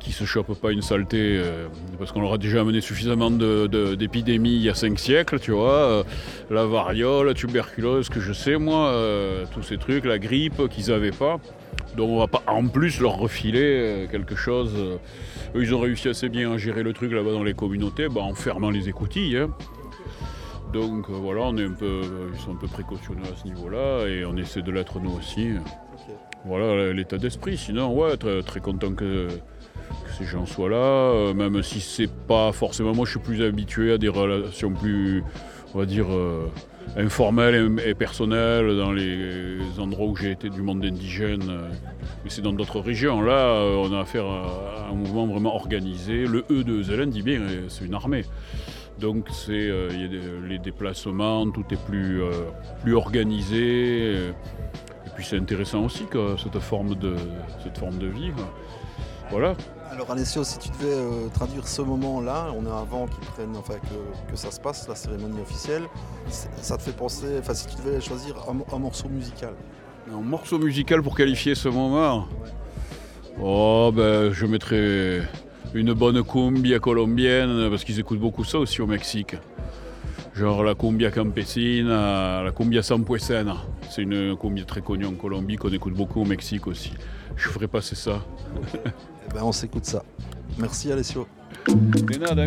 qui 0.05 0.11
se 0.11 0.23
chope 0.23 0.53
pas 0.61 0.71
une 0.71 0.83
saleté, 0.83 1.17
euh, 1.39 1.67
parce 1.97 2.11
qu'on 2.11 2.21
leur 2.21 2.33
a 2.33 2.37
déjà 2.37 2.61
amené 2.61 2.79
suffisamment 2.79 3.31
de- 3.31 3.65
de- 3.65 3.95
d'épidémies 3.95 4.53
il 4.55 4.61
y 4.61 4.69
a 4.69 4.75
cinq 4.75 4.99
siècles, 4.99 5.39
tu 5.39 5.51
vois. 5.51 5.73
euh, 5.73 6.03
la 6.51 6.65
variole, 6.65 7.25
la 7.25 7.33
tuberculose, 7.33 8.09
que 8.09 8.19
je 8.19 8.31
sais 8.31 8.57
moi, 8.57 8.89
euh, 8.89 9.45
tous 9.51 9.63
ces 9.63 9.77
trucs, 9.77 10.05
la 10.05 10.19
grippe 10.19 10.67
qu'ils 10.69 10.89
n'avaient 10.89 11.09
pas. 11.11 11.39
Donc 11.97 12.09
on 12.09 12.19
va 12.19 12.27
pas 12.27 12.43
en 12.47 12.67
plus 12.67 12.99
leur 13.01 13.17
refiler 13.17 14.07
quelque 14.11 14.35
chose. 14.35 14.73
Eux, 15.55 15.63
ils 15.63 15.73
ont 15.73 15.79
réussi 15.79 16.07
assez 16.09 16.29
bien 16.29 16.51
à 16.53 16.57
gérer 16.57 16.83
le 16.83 16.93
truc 16.93 17.11
là-bas 17.11 17.31
dans 17.31 17.43
les 17.43 17.53
communautés, 17.55 18.07
bah, 18.07 18.21
en 18.21 18.35
fermant 18.35 18.69
les 18.69 18.87
écoutilles. 18.89 19.37
hein. 19.37 19.49
Donc 20.73 21.09
voilà, 21.09 21.41
on 21.43 21.57
est 21.57 21.63
un 21.65 21.71
peu, 21.71 22.01
ils 22.33 22.39
sont 22.39 22.51
un 22.51 22.55
peu 22.57 22.67
précautionneux 22.67 23.23
à 23.23 23.35
ce 23.41 23.45
niveau-là 23.47 24.07
et 24.07 24.23
on 24.25 24.35
essaie 24.37 24.61
de 24.61 24.71
l'être 24.71 24.99
nous 24.99 25.13
aussi. 25.17 25.51
Voilà 26.45 26.93
l'état 26.93 27.17
d'esprit. 27.17 27.57
Sinon, 27.57 27.93
ouais, 27.95 28.17
très, 28.17 28.43
très 28.43 28.59
content 28.59 28.93
que, 28.93 29.29
que 30.05 30.11
ces 30.17 30.25
gens 30.25 30.45
soient 30.45 30.69
là, 30.69 30.75
euh, 30.77 31.33
même 31.33 31.61
si 31.63 31.79
c'est 31.79 32.11
pas 32.11 32.51
forcément. 32.51 32.93
Moi, 32.93 33.05
je 33.05 33.11
suis 33.11 33.19
plus 33.19 33.43
habitué 33.43 33.93
à 33.93 33.97
des 33.97 34.09
relations 34.09 34.71
plus, 34.71 35.23
on 35.73 35.79
va 35.79 35.85
dire, 35.85 36.07
euh, 36.09 36.47
informelles 36.97 37.79
et, 37.85 37.93
personnelles 37.93 38.77
dans 38.77 38.91
les 38.91 39.57
endroits 39.79 40.07
où 40.07 40.15
j'ai 40.15 40.31
été 40.31 40.49
du 40.49 40.61
monde 40.61 40.83
indigène. 40.85 41.49
euh, 41.49 41.69
mais 42.23 42.29
c'est 42.29 42.41
dans 42.41 42.53
d'autres 42.53 42.79
régions. 42.79 43.21
Là, 43.21 43.53
on 43.77 43.93
a 43.93 43.99
affaire 43.99 44.25
à, 44.25 44.87
un 44.91 44.95
mouvement 44.95 45.27
vraiment 45.27 45.55
organisé. 45.55 46.25
Le 46.25 46.45
E 46.49 46.63
de 46.63 46.81
Zelen 46.81 47.09
dit 47.09 47.21
bien, 47.21 47.41
c'est 47.67 47.85
une 47.85 47.93
armée. 47.93 48.23
Donc 48.99 49.27
c'est, 49.29 49.51
euh, 49.51 49.89
les 50.47 50.59
déplacements, 50.59 51.49
tout 51.49 51.65
est 51.71 51.85
plus, 51.85 52.21
plus 52.83 52.95
organisé. 52.95 54.13
et 54.15 55.09
puis 55.15 55.25
c'est 55.25 55.37
intéressant 55.37 55.83
aussi, 55.83 56.05
quoi, 56.05 56.35
cette 56.41 56.59
forme 56.59 56.95
de, 56.95 57.15
cette 57.63 57.77
forme 57.77 57.97
de 57.97 58.07
vie. 58.07 58.31
Voilà. 59.31 59.55
Alors 59.91 60.11
Alessio, 60.11 60.43
si 60.43 60.59
tu 60.59 60.69
devais 60.69 60.93
euh, 60.93 61.29
traduire 61.33 61.67
ce 61.67 61.81
moment-là, 61.81 62.47
on 62.57 62.65
est 62.65 62.69
avant 62.69 63.07
qu'ils 63.07 63.25
prennent, 63.27 63.55
enfin 63.57 63.75
que, 63.75 64.31
que 64.31 64.37
ça 64.37 64.51
se 64.51 64.59
passe, 64.59 64.87
la 64.87 64.95
cérémonie 64.95 65.39
officielle, 65.41 65.83
ça 66.29 66.77
te 66.77 66.81
fait 66.81 66.95
penser, 66.95 67.37
enfin 67.39 67.53
si 67.53 67.67
tu 67.67 67.75
devais 67.77 68.01
choisir 68.01 68.35
un 68.73 68.79
morceau 68.79 69.07
musical. 69.09 69.53
Un 70.11 70.21
morceau 70.21 70.59
musical 70.59 71.01
pour 71.01 71.15
qualifier 71.15 71.55
ce 71.55 71.69
moment 71.69 72.27
Oh, 73.41 73.91
ben, 73.93 74.31
je 74.31 74.45
mettrais 74.45 75.21
une 75.73 75.93
bonne 75.93 76.23
cumbia 76.23 76.79
colombienne, 76.79 77.69
parce 77.69 77.83
qu'ils 77.83 77.99
écoutent 77.99 78.19
beaucoup 78.19 78.43
ça 78.43 78.59
aussi 78.59 78.81
au 78.81 78.87
Mexique. 78.87 79.35
Genre 80.35 80.63
la 80.63 80.75
cumbia 80.75 81.11
campesina, 81.11 82.43
la 82.43 82.51
cumbia 82.51 82.83
sampuesena. 82.83 83.57
C'est 83.89 84.01
une 84.01 84.37
cumbia 84.37 84.65
très 84.65 84.81
connue 84.81 85.05
en 85.05 85.13
Colombie 85.13 85.55
qu'on 85.55 85.71
écoute 85.71 85.93
beaucoup 85.93 86.21
au 86.21 86.25
Mexique 86.25 86.67
aussi. 86.67 86.91
Je 87.35 87.49
ferais 87.49 87.67
passer 87.67 87.95
ça. 87.95 88.23
Eh 89.27 89.33
ben 89.33 89.41
on 89.43 89.51
s'écoute 89.51 89.85
ça. 89.85 90.03
Merci 90.59 90.91
Alessio. 90.91 91.27
De 91.67 92.17
nada. 92.19 92.45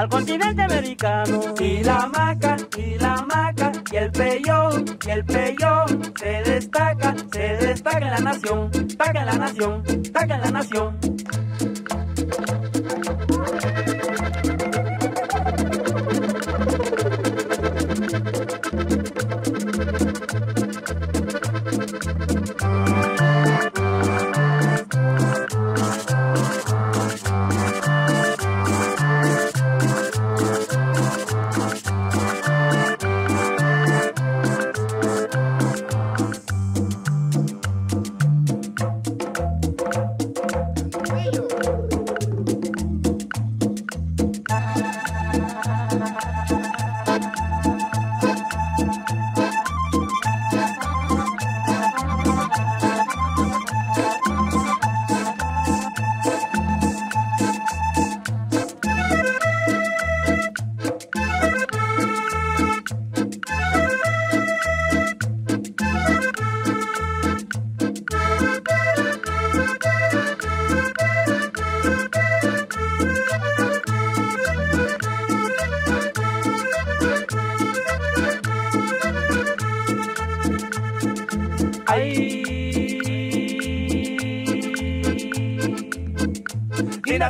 Al 0.00 0.08
continente 0.08 0.62
americano. 0.62 1.54
Y 1.60 1.84
la 1.84 2.06
maca, 2.06 2.56
y 2.78 2.98
la 2.98 3.16
maca, 3.28 3.70
y 3.92 3.96
el 3.96 4.10
peyón, 4.10 4.98
y 5.06 5.10
el 5.10 5.24
peyón 5.26 6.12
se 6.18 6.42
destaca, 6.42 7.14
se 7.30 7.66
destaca 7.66 8.10
la 8.10 8.20
nación, 8.20 8.70
en 8.72 9.26
la 9.26 9.34
nación, 9.34 9.82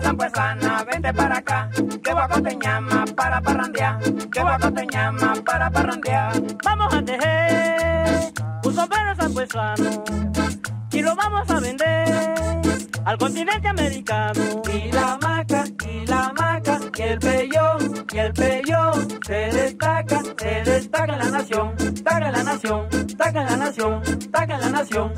Linda 0.01 0.09
Zampuesana, 0.09 0.85
vente 0.85 1.13
para 1.13 1.39
acá, 1.39 1.69
que 2.03 2.13
Guaco 2.13 2.43
te 2.43 2.57
llama 2.59 3.05
para 3.15 3.41
parrandear, 3.43 3.99
que 4.33 4.41
Guaco 4.41 4.73
te 4.73 4.87
llama 4.87 5.35
para 5.45 5.71
parrandear. 5.71 6.33
Vamos 6.65 6.95
a 6.95 7.03
tejer 7.03 8.33
un 8.65 8.75
sombrero 8.75 9.15
zampuesano 9.17 10.05
y 10.91 11.03
lo 11.03 11.15
vamos 11.15 11.51
a 11.51 11.61
vender 11.61 12.61
al 13.05 13.19
continente 13.19 13.69
americano. 13.69 14.63
Y 14.73 14.91
la 14.91 15.19
maca, 15.21 15.65
y 15.87 16.07
la 16.07 16.33
maca, 16.35 16.81
y 16.97 17.03
el 17.03 17.19
peyón, 17.19 18.07
y 18.11 18.19
el 18.19 18.33
peyón 18.33 19.21
se 19.27 19.35
destaca, 19.35 20.23
se 20.39 20.63
destaca 20.65 21.17
la 21.17 21.31
nación, 21.31 21.75
en 21.79 22.33
la 22.33 22.43
nación, 22.43 22.89
destaca 22.91 23.41
en 23.43 23.47
la 23.47 23.57
nación, 23.57 24.03
destaca 24.03 24.55
en 24.55 24.61
la 24.61 24.71
nación. 24.71 25.13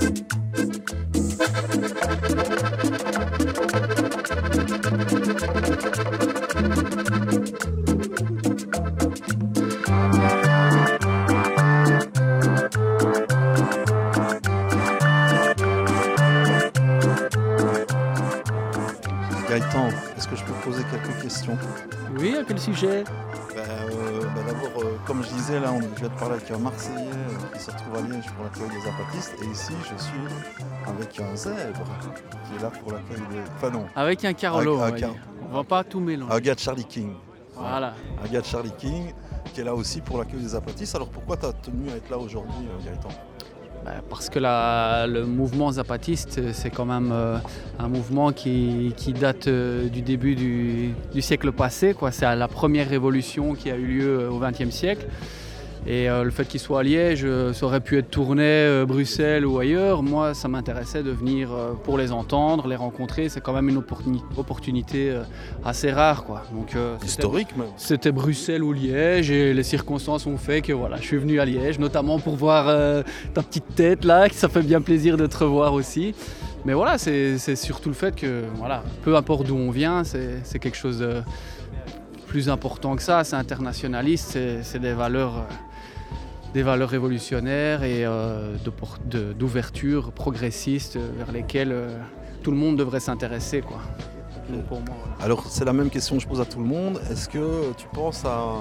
Oui, 22.19 22.37
à 22.37 22.45
quel 22.45 22.59
sujet? 22.59 23.05
Ben, 23.55 23.61
euh, 23.61 24.21
ben 24.35 24.47
D'abord, 24.47 24.83
euh, 24.83 24.97
comme 25.07 25.23
je 25.23 25.29
disais, 25.29 25.61
là, 25.61 25.73
on 25.73 25.79
vient 25.81 26.09
de 26.09 26.19
parler 26.19 26.35
avec 26.37 26.51
un 26.51 26.59
Marseillais 26.59 26.99
euh, 26.99 27.57
qui 27.57 27.63
se 27.63 27.71
retrouve 27.71 27.97
à 27.97 28.01
Liège 28.01 28.27
pour 28.33 28.45
l'accueil 28.45 28.69
des 28.77 28.85
zapatistes. 28.85 29.35
Et 29.43 29.47
ici, 29.47 29.73
je 29.83 30.03
suis 30.03 30.21
avec 30.87 31.21
un 31.21 31.37
zèbre 31.37 31.85
qui 32.47 32.57
est 32.59 32.63
là 32.63 32.71
pour 32.71 32.93
l'accueil 32.93 33.21
des. 33.31 33.41
Enfin, 33.57 33.71
non. 33.71 33.87
Avec 33.95 34.25
un 34.25 34.33
Carolo, 34.33 34.81
Avec 34.81 34.83
on 34.83 34.87
un 34.87 34.91
va 34.91 34.99
Car- 34.99 35.11
dire. 35.11 35.23
On 35.51 35.55
va 35.57 35.65
pas 35.65 35.85
tout 35.85 36.01
mélanger. 36.01 36.33
Un 36.33 36.41
gars 36.41 36.55
de 36.55 36.61
Charlie 36.61 36.85
King. 36.85 37.13
Voilà. 37.55 37.95
Un 38.25 38.29
gars 38.33 38.41
de 38.41 38.47
Charlie 38.47 38.73
King 38.79 39.13
qui 39.53 39.61
est 39.61 39.65
là 39.65 39.75
aussi 39.75 40.01
pour 40.01 40.19
l'accueil 40.19 40.41
des 40.41 40.49
zapatistes. 40.49 40.95
Alors 40.95 41.09
pourquoi 41.11 41.37
tu 41.37 41.45
as 41.47 41.53
tenu 41.53 41.91
à 41.91 41.97
être 41.97 42.09
là 42.11 42.17
aujourd'hui, 42.17 42.67
Gaëtan? 42.85 43.09
Bah, 43.09 43.15
Parce 44.09 44.29
que 44.29 44.39
le 44.39 45.25
mouvement 45.25 45.73
zapatiste, 45.73 46.53
c'est 46.53 46.71
quand 46.71 46.85
même 46.85 47.11
euh, 47.13 47.39
un 47.79 47.89
mouvement 47.89 48.33
qui, 48.33 48.95
date 49.21 49.49
euh, 49.49 49.89
du 49.89 50.03
début 50.03 50.35
du, 50.35 50.91
du 51.13 51.23
siècle 51.23 51.53
passé. 51.53 51.95
C'est 52.11 52.37
la 52.37 52.49
première 52.49 52.89
révolution 52.89 53.55
qui 53.55 53.71
a 53.71 53.77
eu 53.77 53.85
lieu 53.85 54.21
euh, 54.21 54.31
au 54.31 54.39
XXe 54.39 54.71
siècle. 54.71 55.07
Et 55.85 56.09
euh, 56.09 56.23
le 56.23 56.31
fait 56.31 56.45
qu'il 56.47 56.61
soit 56.61 56.81
à 56.81 56.83
Liège, 56.85 57.23
euh, 57.25 57.53
ça 57.53 57.67
aurait 57.67 57.81
pu 57.81 57.99
être 57.99 58.09
tourné 58.09 58.45
euh, 58.45 58.87
Bruxelles 58.87 59.45
ou 59.45 59.59
ailleurs. 59.59 60.05
Moi, 60.05 60.33
ça 60.33 60.47
m'intéressait 60.47 61.03
de 61.03 61.11
venir 61.11 61.53
euh, 61.53 61.73
pour 61.73 61.99
les 61.99 62.13
entendre, 62.13 62.69
les 62.69 62.77
rencontrer. 62.77 63.29
C'est 63.29 63.41
quand 63.41 63.53
même 63.53 63.69
une 63.69 63.79
opportuni- 63.79 64.23
opportunité 64.37 65.13
assez 65.65 65.91
rare. 65.91 66.25
Quoi. 66.25 66.43
Donc, 66.53 66.77
Historique 67.05 67.57
même. 67.57 67.67
C'était 67.77 68.13
Bruxelles 68.13 68.63
ou 68.63 68.73
Liège 68.73 69.31
et 69.33 69.53
les 69.53 69.63
circonstances 69.65 70.27
ont 70.27 70.37
fait 70.37 70.63
que 70.63 70.73
voilà, 70.73 70.99
je 70.99 71.03
suis 71.03 71.17
venu 71.19 71.41
à 71.41 71.45
Liège, 71.45 71.79
notamment 71.81 72.21
pour 72.21 72.37
voir 72.37 72.67
ta 73.35 73.43
petite 73.43 73.75
tête 73.75 74.05
là, 74.05 74.29
que 74.29 74.35
ça 74.35 74.49
fait 74.49 74.63
bien 74.63 74.81
plaisir 74.81 75.17
de 75.17 75.27
te 75.27 75.39
revoir 75.39 75.75
aussi. 75.75 76.15
Mais 76.65 76.75
voilà, 76.75 76.97
c'est 76.97 77.57
surtout 77.57 77.89
le 77.89 77.95
fait 77.95 78.15
que, 78.15 78.45
voilà, 78.57 78.85
peu 79.03 79.17
importe 79.17 79.47
d'où 79.47 79.57
on 79.57 79.73
vient, 79.73 80.05
c'est 80.05 80.39
c'est 80.45 80.61
quelque 80.61 80.77
chose 80.77 81.01
de 81.01 81.23
plus 82.33 82.49
important 82.49 82.97
que 82.97 83.03
ça, 83.03 83.25
c'est 83.25 83.37
internationaliste, 83.37 84.39
c'est 84.63 84.79
des 84.79 84.95
valeurs, 84.95 85.37
euh, 85.37 86.55
des 86.55 86.63
valeurs 86.63 86.89
révolutionnaires 86.89 87.83
et 87.83 88.07
euh, 88.07 88.57
d'ouverture 89.39 90.13
progressiste 90.13 90.97
vers 91.19 91.31
lesquelles 91.31 91.73
euh, 91.73 91.95
tout 92.43 92.51
le 92.51 92.57
monde 92.57 92.79
devrait 92.79 93.01
s'intéresser. 93.01 93.63
Alors 95.21 95.45
c'est 95.51 95.67
la 95.67 95.75
même 95.75 95.91
question 95.91 96.17
que 96.17 96.23
je 96.23 96.27
pose 96.27 96.41
à 96.41 96.47
tout 96.47 96.59
le 96.59 96.65
monde. 96.65 97.03
Est-ce 97.11 97.29
que 97.29 97.71
tu 97.77 97.87
penses 97.93 98.25
à... 98.25 98.55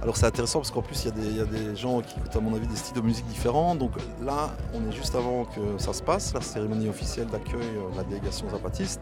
Alors 0.00 0.16
c'est 0.16 0.26
intéressant 0.26 0.60
parce 0.60 0.70
qu'en 0.70 0.82
plus 0.82 1.04
il 1.04 1.36
y, 1.36 1.40
a 1.40 1.44
des- 1.44 1.74
gens 1.74 2.00
qui 2.00 2.16
écoutent 2.16 2.36
à 2.36 2.40
mon 2.40 2.54
avis 2.54 2.68
des 2.68 2.76
styles 2.76 2.94
de 2.94 3.00
musique 3.00 3.26
différents. 3.26 3.74
Donc 3.74 3.90
là 4.24 4.54
on 4.72 4.88
est 4.88 4.94
juste 4.94 5.16
avant 5.16 5.46
que 5.46 5.82
ça 5.82 5.92
se 5.92 6.02
passe, 6.02 6.32
la 6.32 6.40
cérémonie 6.40 6.88
officielle 6.88 7.26
d'accueil 7.26 7.72
de 7.92 7.96
la 7.96 8.04
délégation 8.04 8.48
zapatiste. 8.48 9.00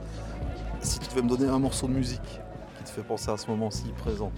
Si 0.81 0.99
tu 0.99 1.11
devais 1.11 1.21
me 1.21 1.29
donner 1.29 1.51
un 1.51 1.59
morceau 1.59 1.89
de 1.89 1.93
musique 1.93 2.41
te 2.91 2.97
fait 2.97 3.07
penser 3.07 3.31
à 3.31 3.37
ce 3.37 3.47
moment-ci 3.49 3.85
présent. 3.97 4.33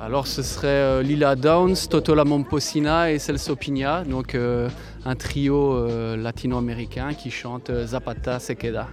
Alors 0.00 0.26
ce 0.26 0.42
serait 0.42 0.68
euh, 0.68 1.02
Lila 1.02 1.36
Downs, 1.36 1.76
Toto 1.88 2.14
La 2.14 2.24
Momposina 2.24 3.10
et 3.10 3.18
Celso 3.18 3.54
Piña, 3.56 4.04
donc 4.04 4.34
euh, 4.34 4.68
un 5.04 5.14
trio 5.14 5.74
euh, 5.74 6.16
latino-américain 6.16 7.14
qui 7.14 7.30
chante 7.30 7.70
euh, 7.70 7.86
Zapata 7.86 8.38
se 8.40 8.54
queda. 8.54 8.88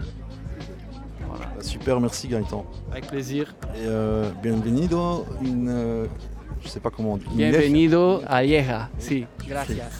Voilà. 1.27 1.45
Bah, 1.45 1.63
super, 1.63 1.99
merci 1.99 2.27
Gaëtan. 2.27 2.65
Avec 2.91 3.07
plaisir. 3.07 3.55
Et 3.75 3.85
euh, 3.85 4.29
bienvenido, 4.43 5.25
une, 5.41 5.69
euh, 5.69 6.05
je 6.61 6.67
sais 6.67 6.79
pas 6.79 6.89
comment 6.89 7.13
on 7.13 7.17
dit. 7.17 7.25
Bienvenido 7.31 8.21
a 8.27 8.43
Lieja. 8.43 8.89
Sí, 8.99 9.25
gracias. 9.47 9.91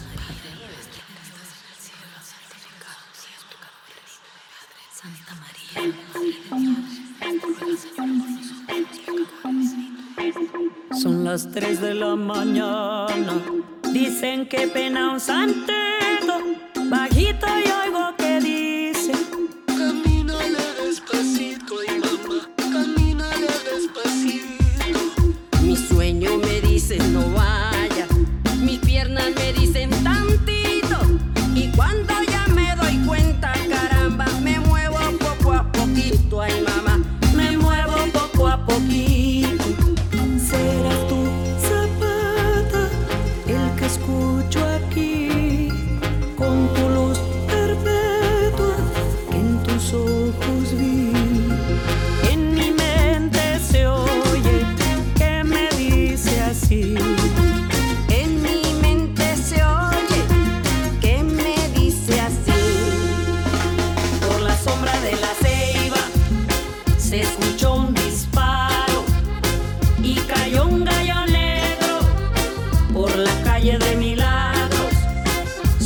Son 11.02 11.24
las 11.24 11.52
3 11.52 11.82
de 11.82 11.94
la 11.94 12.16
mañana. 12.16 13.42
Dicen 13.92 14.48
que 14.48 14.68
pena 14.68 15.12
un 15.14 15.20
santeto. 15.20 15.76
Bajito 16.90 17.46
y 17.48 17.88
oigo 17.88 18.16
que 18.18 18.40
dice: 18.40 19.14
Camínale 19.66 20.64
despacito 20.82 21.76
y 21.84 22.00
mamá, 22.00 22.50
camínale 22.58 23.48
despacito. 23.72 25.00
Mi 25.62 25.76
sueño 25.76 26.38
me 26.38 26.62
dice 26.62 26.98
no 27.10 27.30
vaya, 27.32 27.55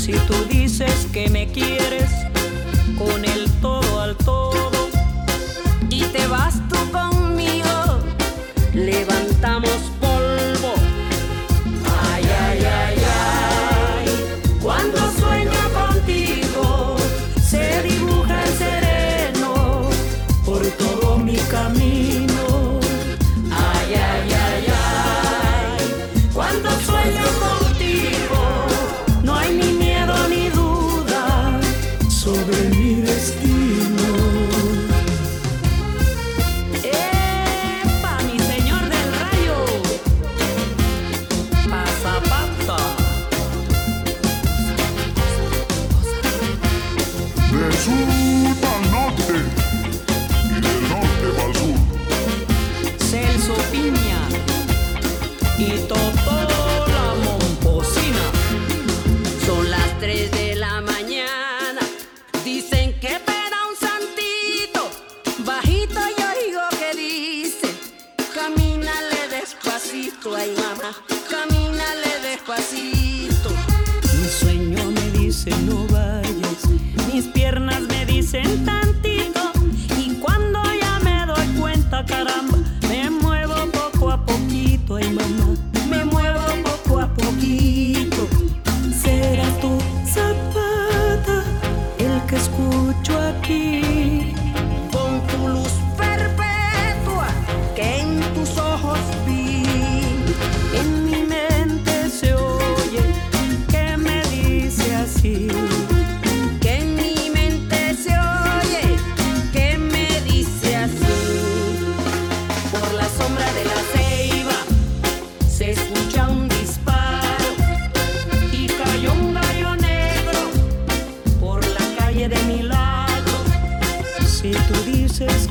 Si 0.10 0.18
tú 0.26 0.34
dices 0.46 1.08
que 1.14 1.30
me 1.30 1.46
quieres 1.46 2.19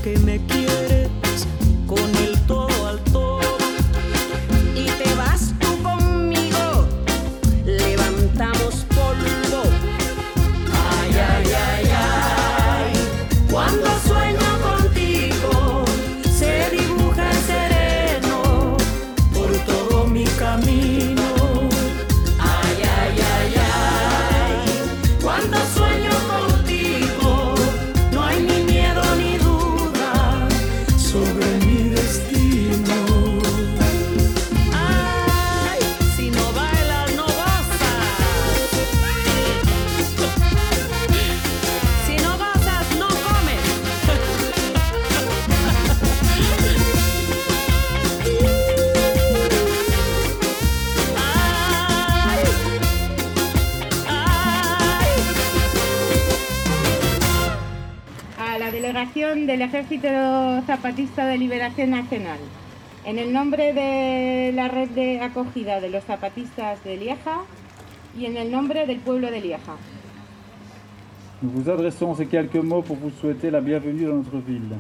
que 0.09 0.19
me 0.21 0.58
Ejército 59.79 60.09
Zapatista 60.67 61.25
de 61.27 61.39
Liberación 61.39 61.91
Nacional. 61.91 62.41
En 63.05 63.17
el 63.17 63.33
nombre 63.33 63.73
de 63.73 64.51
la 64.53 64.67
red 64.67 64.89
de 64.91 65.21
acogida 65.21 65.81
de 65.81 65.89
los 65.89 66.03
zapatistas 66.03 66.83
de 66.83 66.97
Lieja 66.97 67.43
y 68.19 68.27
en 68.27 68.37
el 68.37 68.51
nombre 68.51 68.87
del 68.87 68.99
pueblo 68.99 69.31
de 69.31 69.41
Lieja. 69.41 69.77
Nous 71.41 71.53
vous 71.53 71.71
adressons 71.71 72.17
ces 72.17 72.27
quelques 72.27 72.57
mots 72.57 72.83
pour 72.83 72.97
vous 72.97 73.11
souhaiter 73.21 73.53
la 73.53 73.61
bienvenue 73.61 74.07
dans 74.07 74.17
notre 74.17 74.39
ville. 74.39 74.75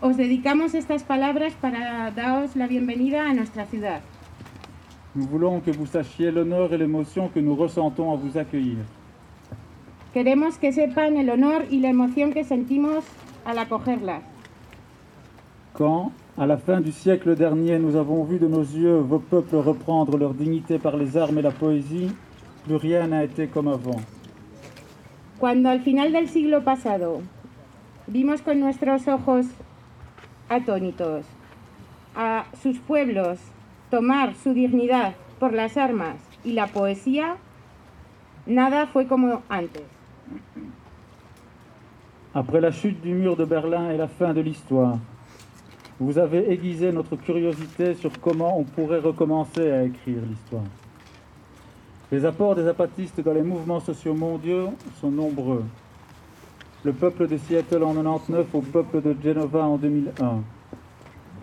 Os 0.00 0.16
dedicamos 0.16 0.72
estas 0.72 1.02
palabras 1.02 1.52
para 1.60 2.10
daros 2.12 2.56
la 2.56 2.66
bienvenida 2.68 3.28
a 3.28 3.34
nuestra 3.34 3.66
ciudad. 3.66 4.00
Nous 5.14 5.26
voulons 5.26 5.60
que 5.60 5.72
vous 5.72 5.84
sachiez 5.84 6.30
l'honneur 6.30 6.72
et 6.72 6.78
l'émotion 6.78 7.28
que 7.28 7.40
nous 7.40 7.54
ressentons 7.54 8.14
à 8.14 8.16
vous 8.16 8.38
accueillir. 8.38 8.78
Queremos 10.12 10.58
que 10.58 10.72
sepan 10.72 11.16
el 11.16 11.30
honor 11.30 11.66
y 11.70 11.78
la 11.78 11.88
emoción 11.88 12.32
que 12.32 12.42
sentimos 12.42 13.04
al 13.44 13.58
acogerlas. 13.58 14.22
Quand, 15.72 16.10
à 16.36 16.46
la 16.46 16.58
fin 16.58 16.80
du 16.80 16.90
siècle 16.90 17.36
dernier, 17.36 17.78
nous 17.78 17.94
avons 17.94 18.24
vu 18.24 18.40
de 18.40 18.48
nos 18.48 18.64
yeux 18.64 18.98
vos 18.98 19.20
peuples 19.20 19.56
reprendre 19.58 20.18
leur 20.18 20.34
dignité 20.34 20.80
par 20.80 20.96
les 20.96 21.16
armes 21.16 21.38
et 21.38 21.42
la 21.42 21.52
poésie, 21.52 22.10
plus 22.64 22.74
rien 22.74 23.06
n'a 23.06 23.22
été 23.22 23.46
comme 23.46 23.68
avant. 23.68 24.00
Cuando 25.38 25.68
al 25.68 25.80
final 25.80 26.10
del 26.10 26.28
siglo 26.28 26.64
pasado 26.64 27.22
vimos 28.08 28.42
con 28.42 28.58
nuestros 28.58 29.06
ojos 29.06 29.46
atónitos 30.48 31.24
a 32.16 32.46
sus 32.60 32.80
pueblos 32.80 33.38
tomar 33.90 34.34
su 34.34 34.54
dignidad 34.54 35.14
por 35.38 35.52
las 35.52 35.76
armas 35.76 36.16
y 36.44 36.52
la 36.54 36.66
poesía, 36.66 37.36
nada 38.44 38.88
fue 38.88 39.06
como 39.06 39.42
antes. 39.48 39.99
Après 42.34 42.60
la 42.60 42.70
chute 42.70 43.00
du 43.00 43.12
mur 43.12 43.36
de 43.36 43.44
Berlin 43.44 43.90
et 43.90 43.96
la 43.96 44.06
fin 44.06 44.32
de 44.32 44.40
l'histoire, 44.40 44.98
vous 45.98 46.16
avez 46.16 46.50
aiguisé 46.52 46.92
notre 46.92 47.16
curiosité 47.16 47.94
sur 47.94 48.10
comment 48.20 48.58
on 48.58 48.64
pourrait 48.64 49.00
recommencer 49.00 49.70
à 49.70 49.82
écrire 49.82 50.22
l'histoire. 50.28 50.62
Les 52.12 52.24
apports 52.24 52.54
des 52.54 52.64
zapatistes 52.64 53.20
dans 53.20 53.32
les 53.32 53.42
mouvements 53.42 53.80
sociaux 53.80 54.14
mondiaux 54.14 54.72
sont 55.00 55.10
nombreux. 55.10 55.64
Le 56.82 56.92
peuple 56.92 57.28
de 57.28 57.36
Seattle 57.36 57.82
en 57.82 57.94
99 57.94 58.46
au 58.54 58.60
peuple 58.62 59.02
de 59.02 59.14
Genova 59.22 59.64
en 59.64 59.76
2001. 59.76 60.40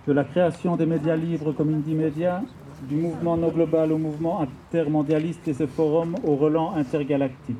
De 0.08 0.14
la 0.14 0.24
création 0.24 0.76
des 0.76 0.86
médias 0.86 1.16
libres 1.16 1.52
comme 1.52 1.74
Indie 1.74 1.94
Media, 1.94 2.42
du 2.84 2.96
mouvement 2.96 3.38
no 3.38 3.52
global 3.52 3.92
au 3.92 3.98
mouvement 3.98 4.42
intermondialiste 4.42 5.48
et 5.48 5.54
ses 5.54 5.68
forums 5.68 6.16
au 6.24 6.36
relent 6.36 6.74
intergalactique. 6.74 7.58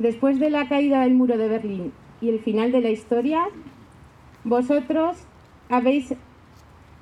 Después 0.00 0.40
de 0.40 0.48
la 0.48 0.66
caída 0.66 1.02
del 1.02 1.12
muro 1.14 1.36
de 1.36 1.46
Berlín 1.46 1.92
y 2.22 2.30
el 2.30 2.40
final 2.40 2.72
de 2.72 2.80
la 2.80 2.88
historia, 2.88 3.44
vosotros 4.44 5.18
habéis 5.68 6.14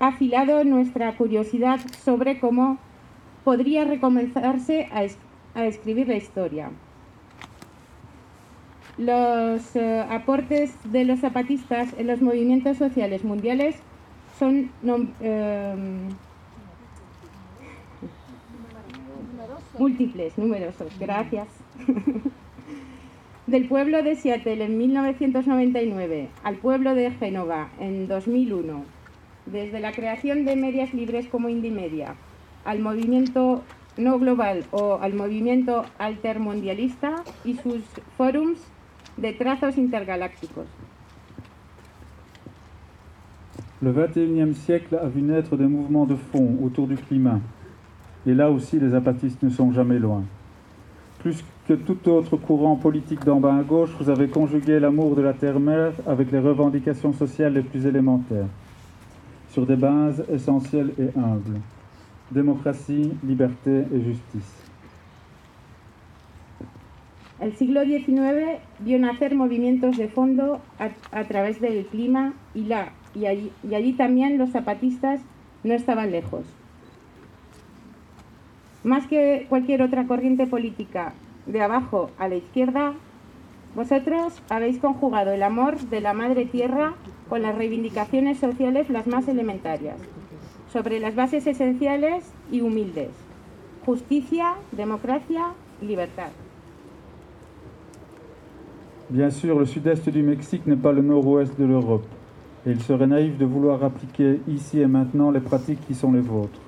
afilado 0.00 0.64
nuestra 0.64 1.16
curiosidad 1.16 1.78
sobre 2.04 2.40
cómo 2.40 2.76
podría 3.44 3.84
recomenzarse 3.84 4.88
a, 4.92 5.04
es- 5.04 5.16
a 5.54 5.64
escribir 5.66 6.08
la 6.08 6.16
historia. 6.16 6.70
Los 8.98 9.76
eh, 9.76 10.04
aportes 10.10 10.72
de 10.92 11.04
los 11.04 11.20
zapatistas 11.20 11.94
en 11.96 12.08
los 12.08 12.20
movimientos 12.20 12.78
sociales 12.78 13.22
mundiales 13.22 13.76
son 14.40 14.70
em, 15.20 16.08
múltiples, 19.78 20.36
numerosos. 20.36 20.88
Gracias. 20.98 21.46
Del 23.48 23.66
pueblo 23.66 24.02
de 24.02 24.14
Seattle 24.14 24.62
en 24.62 24.76
1999 24.76 26.28
al 26.44 26.56
pueblo 26.56 26.94
de 26.94 27.10
Génova 27.12 27.70
en 27.80 28.06
2001, 28.06 28.84
desde 29.46 29.80
la 29.80 29.92
creación 29.92 30.44
de 30.44 30.54
medias 30.54 30.92
libres 30.92 31.28
como 31.28 31.48
Indimedia, 31.48 32.14
al 32.66 32.80
movimiento 32.80 33.62
no 33.96 34.18
global 34.18 34.64
o 34.70 34.98
al 35.00 35.14
movimiento 35.14 35.86
altermundialista 35.98 37.24
y 37.42 37.54
sus 37.54 37.80
forums 38.18 38.58
de 39.16 39.32
trazos 39.32 39.78
intergalácticos. 39.78 40.66
Le 43.80 43.92
XXIe 43.92 44.54
siècle 44.54 44.98
a 44.98 45.08
vu 45.08 45.22
naître 45.22 45.56
des 45.56 45.68
mouvements 45.68 46.04
de 46.04 46.16
fond 46.16 46.58
autour 46.62 46.86
du 46.86 46.98
climat. 46.98 47.40
Et 48.26 48.34
là 48.34 48.50
aussi, 48.50 48.78
les 48.78 48.90
zapatistes 48.90 49.42
ne 49.42 49.48
sont 49.48 49.72
jamais 49.72 49.98
loin. 49.98 50.24
Plus 51.20 51.44
que 51.66 51.74
tout 51.74 52.08
autre 52.08 52.36
courant 52.36 52.76
politique 52.76 53.24
d'en 53.24 53.40
bas 53.40 53.56
à 53.56 53.62
gauche, 53.62 53.90
vous 53.98 54.08
avez 54.08 54.28
conjugué 54.28 54.78
l'amour 54.78 55.16
de 55.16 55.22
la 55.22 55.32
terre-mère 55.32 55.92
avec 56.06 56.30
les 56.30 56.38
revendications 56.38 57.12
sociales 57.12 57.54
les 57.54 57.62
plus 57.62 57.86
élémentaires, 57.86 58.46
sur 59.50 59.66
des 59.66 59.76
bases 59.76 60.24
essentielles 60.32 60.92
et 60.98 61.08
humbles. 61.18 61.60
Démocratie, 62.30 63.10
liberté 63.24 63.84
et 63.92 64.00
justice. 64.00 64.64
El 67.40 67.54
siglo 67.54 67.84
XIX 67.84 68.58
vio 68.80 68.98
nacer 68.98 69.34
movimientos 69.36 69.96
de 69.96 70.08
fondo 70.08 70.60
a, 70.80 70.88
a 71.12 71.24
través 71.24 71.60
del 71.60 71.86
clima 71.86 72.32
y, 72.52 72.64
la, 72.64 72.88
y, 73.14 73.26
allí, 73.26 73.52
y 73.62 73.74
allí 73.76 73.92
también 73.92 74.38
los 74.38 74.50
zapatistas 74.50 75.20
no 75.62 75.72
estaban 75.72 76.10
lejos. 76.10 76.44
Más 78.84 79.06
que 79.06 79.46
cualquier 79.48 79.82
otra 79.82 80.06
corriente 80.06 80.46
política 80.46 81.12
de 81.46 81.60
abajo 81.60 82.10
a 82.18 82.28
la 82.28 82.36
izquierda, 82.36 82.94
vosotros 83.74 84.40
habéis 84.48 84.78
conjugado 84.78 85.32
el 85.32 85.42
amor 85.42 85.78
de 85.78 86.00
la 86.00 86.14
madre 86.14 86.44
tierra 86.44 86.94
con 87.28 87.42
las 87.42 87.56
reivindicaciones 87.56 88.38
sociales 88.38 88.88
las 88.88 89.06
más 89.06 89.28
elementarias, 89.28 89.96
sobre 90.72 91.00
las 91.00 91.14
bases 91.14 91.46
esenciales 91.46 92.32
y 92.50 92.60
humildes, 92.60 93.10
justicia, 93.84 94.54
democracia 94.72 95.52
libertad. 95.82 96.30
Bien 99.10 99.30
sûr, 99.30 99.58
le 99.58 99.66
sud-est 99.66 100.08
du 100.10 100.22
Mexique 100.22 100.66
n'est 100.66 100.76
pas 100.76 100.92
le 100.92 101.02
nord-ouest 101.02 101.58
de 101.58 101.64
l'Europe, 101.64 102.06
et 102.66 102.70
il 102.70 102.82
serait 102.82 103.06
naïf 103.06 103.38
de 103.38 103.46
vouloir 103.46 103.82
appliquer 103.82 104.40
ici 104.46 104.80
et 104.80 104.86
maintenant 104.86 105.30
les 105.30 105.40
pratiques 105.40 105.80
qui 105.86 105.94
sont 105.94 106.12
les 106.12 106.20
vôtres. 106.20 106.60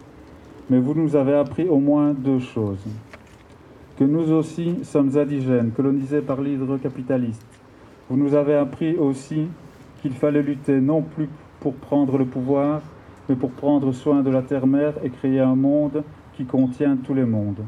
Mais 0.70 0.78
vous 0.78 0.94
nous 0.94 1.14
avez 1.16 1.34
appris 1.34 1.68
au 1.68 1.78
moins 1.78 2.14
deux 2.14 2.38
choses. 2.38 2.86
que 4.00 4.04
nous 4.06 4.32
aussi 4.32 4.82
sommes 4.82 5.14
indigènes, 5.18 5.72
colonisés 5.72 6.22
par 6.22 6.40
l'hydre 6.40 6.78
capitaliste. 6.78 7.44
Vous 8.08 8.16
nous 8.16 8.34
avez 8.34 8.54
appris 8.54 8.96
aussi 8.96 9.46
qu'il 10.00 10.14
fallait 10.14 10.42
lutter 10.42 10.80
non 10.80 11.02
plus 11.02 11.28
pour 11.60 11.74
prendre 11.74 12.16
le 12.16 12.24
pouvoir, 12.24 12.80
mais 13.28 13.34
pour 13.34 13.50
prendre 13.50 13.92
soin 13.92 14.22
de 14.22 14.30
la 14.30 14.40
terre-mère 14.40 14.94
et 15.04 15.10
créer 15.10 15.40
un 15.40 15.54
monde 15.54 16.02
qui 16.34 16.46
contient 16.46 16.96
tous 16.96 17.12
les 17.12 17.26
mondes. 17.26 17.62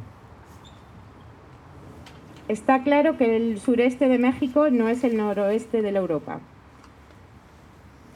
Está 2.48 2.82
claro 2.82 3.18
que 3.18 3.24
el 3.24 3.59
sureste 3.59 4.09
de 4.09 4.16
México 4.16 4.70
no 4.70 4.88
es 4.88 5.05
el 5.05 5.18
noroeste 5.18 5.82
de 5.82 5.92
la 5.92 6.00
Europa. 6.00 6.40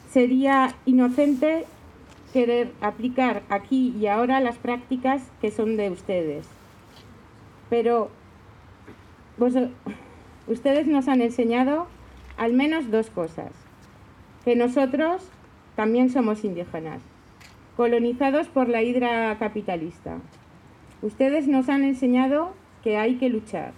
Sería 0.09 0.69
inocente 0.87 1.65
querer 2.33 2.71
aplicar 2.81 3.43
aquí 3.49 3.95
y 3.99 4.07
ahora 4.07 4.39
las 4.39 4.57
prácticas 4.57 5.23
que 5.41 5.51
son 5.51 5.77
de 5.77 5.89
ustedes. 5.89 6.47
Pero 7.69 8.09
vos- 9.37 9.53
ustedes 10.47 10.87
nos 10.87 11.07
han 11.07 11.21
enseñado 11.21 11.87
al 12.37 12.53
menos 12.53 12.91
dos 12.91 13.09
cosas. 13.09 13.51
Que 14.45 14.55
nosotros 14.55 15.23
también 15.75 16.09
somos 16.09 16.43
indígenas, 16.43 17.01
colonizados 17.75 18.47
por 18.47 18.69
la 18.69 18.81
hidra 18.81 19.35
capitalista. 19.39 20.17
Ustedes 21.01 21.47
nos 21.47 21.69
han 21.69 21.83
enseñado 21.83 22.53
que 22.83 22.97
hay 22.97 23.15
que 23.15 23.29
luchar, 23.29 23.73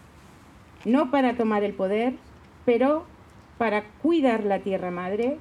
no 0.85 1.11
para 1.11 1.35
tomar 1.35 1.63
el 1.63 1.73
poder, 1.73 2.13
pero 2.65 3.05
para 3.57 3.83
cuidar 4.01 4.43
la 4.43 4.59
tierra 4.59 4.91
madre 4.91 5.39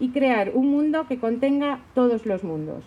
y 0.00 0.08
crear 0.08 0.50
un 0.56 0.66
mundo 0.66 1.04
que 1.06 1.18
contenga 1.18 1.78
todos 1.94 2.26
los 2.26 2.42
mundos. 2.42 2.82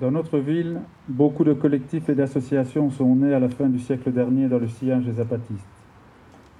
Dans 0.00 0.10
notre 0.10 0.38
ville, 0.38 0.80
beaucoup 1.08 1.44
de 1.44 1.52
collectifs 1.52 2.08
et 2.08 2.14
d'associations 2.14 2.90
sont 2.90 3.16
nés 3.16 3.34
à 3.34 3.38
la 3.38 3.50
fin 3.50 3.66
du 3.66 3.78
siècle 3.78 4.10
dernier 4.10 4.48
dans 4.48 4.58
le 4.58 4.68
sillage 4.68 5.04
des 5.04 5.12
zapatistes. 5.12 5.66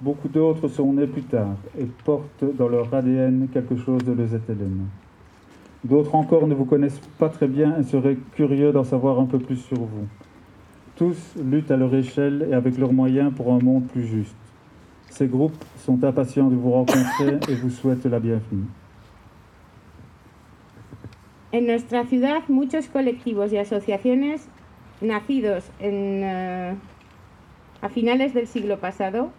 Beaucoup 0.02 0.28
d'autres 0.28 0.68
sont 0.68 0.92
nés 0.92 1.06
plus 1.06 1.22
tard 1.22 1.56
et 1.78 1.86
portent 2.04 2.44
dans 2.56 2.68
leur 2.68 2.92
ADN 2.92 3.48
quelque 3.52 3.76
chose 3.76 4.04
de 4.04 4.12
l'EZLN. 4.12 4.86
D'autres 5.84 6.14
encore 6.14 6.46
ne 6.46 6.54
vous 6.54 6.66
connaissent 6.66 7.00
pas 7.18 7.30
très 7.30 7.46
bien 7.46 7.78
et 7.78 7.84
seraient 7.84 8.18
curieux 8.34 8.72
d'en 8.72 8.84
savoir 8.84 9.18
un 9.18 9.26
peu 9.26 9.38
plus 9.38 9.56
sur 9.56 9.78
vous. 9.78 10.06
Tous 10.96 11.34
luttent 11.42 11.70
à 11.70 11.78
leur 11.78 11.94
échelle 11.94 12.46
et 12.50 12.54
avec 12.54 12.76
leurs 12.76 12.92
moyens 12.92 13.32
pour 13.34 13.52
un 13.52 13.58
monde 13.58 13.86
plus 13.86 14.06
juste. 14.06 14.36
Ces 15.10 15.26
groupes 15.26 15.62
sont 15.84 16.02
impatients 16.04 16.48
de 16.48 16.54
vous 16.56 16.70
rencontrer 16.70 17.38
et 17.48 17.54
vous 17.56 17.70
souhaitent 17.70 18.06
la 18.06 18.18
bienvenue. 18.18 18.66
En 21.52 21.62
nuestra 21.66 22.06
ciudad, 22.06 22.42
muchos 22.48 22.86
colectivos 22.86 23.52
y 23.52 23.58
asociaciones 23.58 24.46
nacidos 25.00 25.64
en, 25.80 26.22
eh, 26.22 26.74
a 27.82 27.88
finales 27.88 28.34
del 28.34 28.46
siglo 28.46 28.78
pasado, 28.78 29.30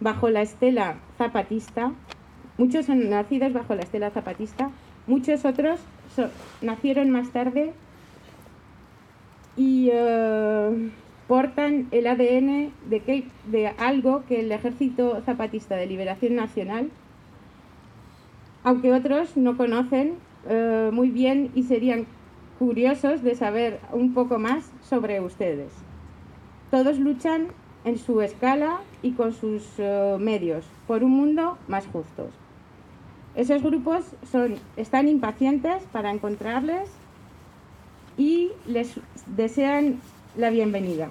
bajo 0.00 0.28
la 0.28 0.42
estela 0.42 0.96
zapatista, 1.16 1.92
muchos 2.58 2.86
son 2.86 3.08
nacidos 3.08 3.52
bajo 3.52 3.74
la 3.74 3.82
estela 3.82 4.10
zapatista, 4.10 4.70
muchos 5.06 5.44
otros 5.46 5.80
so- 6.14 6.28
nacieron 6.60 7.08
más 7.10 7.30
tarde 7.30 7.72
y 9.56 9.88
eh, 9.92 10.90
portan 11.32 11.88
el 11.92 12.06
ADN 12.08 12.72
de, 12.90 13.72
algo 13.78 14.22
que 14.28 14.40
el 14.40 14.52
Ejército 14.52 15.22
Zapatista 15.24 15.76
de 15.76 15.86
Liberación 15.86 16.34
Nacional 16.36 16.90
aunque 18.64 18.92
otros 18.92 19.34
no 19.38 19.56
conocen 19.56 20.16
eh, 20.46 20.90
muy 20.92 21.08
bien 21.08 21.50
y 21.54 21.62
serían 21.62 22.04
curiosos 22.58 23.22
de 23.22 23.34
saber 23.34 23.80
un 23.92 24.12
poco 24.12 24.38
más 24.38 24.70
sobre 24.86 25.22
ustedes. 25.22 25.72
Todos 26.70 26.98
luchan 26.98 27.46
en 27.86 27.96
su 27.96 28.20
escala 28.20 28.80
y 29.02 29.12
con 29.12 29.32
sus 29.32 29.64
eh, 29.78 30.18
medios 30.20 30.66
por 30.86 31.02
un 31.02 31.12
mundo 31.12 31.56
más 31.66 31.86
justo. 31.86 32.28
Esos 33.36 33.62
grupos 33.62 34.04
están 34.76 35.08
impacientes 35.08 35.82
para 35.92 36.10
encontrarles 36.10 36.90
y 38.18 38.50
les 38.66 39.00
desean 39.34 39.98
la 40.36 40.50
bienvenida. 40.50 41.08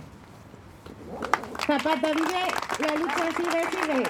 Zapata 1.68 2.12
vive, 2.12 2.48
la 2.80 2.96
lucha 2.96 3.32
sigue, 3.38 3.62
sigue. 3.70 4.04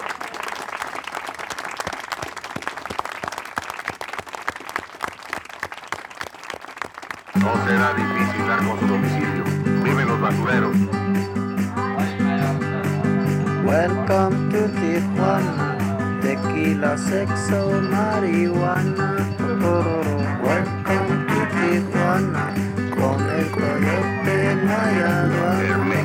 No 7.35 7.65
será 7.65 7.93
difícil 7.93 8.47
dar 8.47 8.59
con 8.65 8.79
su 8.79 8.87
domicilio. 8.87 9.43
Viven 9.83 10.07
los 10.07 10.21
basureros. 10.21 10.75
Welcome 13.65 14.49
to 14.51 14.67
Tijuana, 14.79 15.77
tequila, 16.21 16.97
sexo, 16.97 17.81
marihuana. 17.91 19.17
Welcome 20.41 21.27
to 21.27 21.39
Tijuana, 21.53 22.53
con 22.95 23.29
el 23.29 23.51
coyote 23.51 24.55
no 24.55 24.71
hay 24.71 24.99
aduana. 24.99 26.00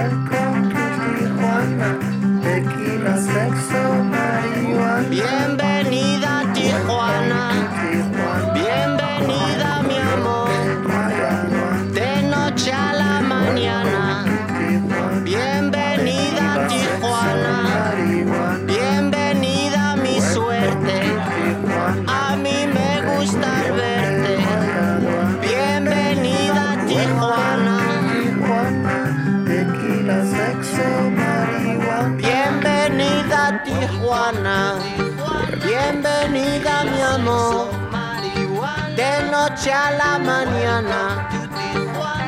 Welcome 0.00 0.70
to 0.70 0.84
Tijuana, 0.96 1.90
tequila, 2.42 3.14
sexo, 3.20 3.82
marihuana. 4.12 5.08
Bienvenida 5.10 5.79
noche 39.60 39.72
la 39.98 40.18
mañana. 40.18 41.28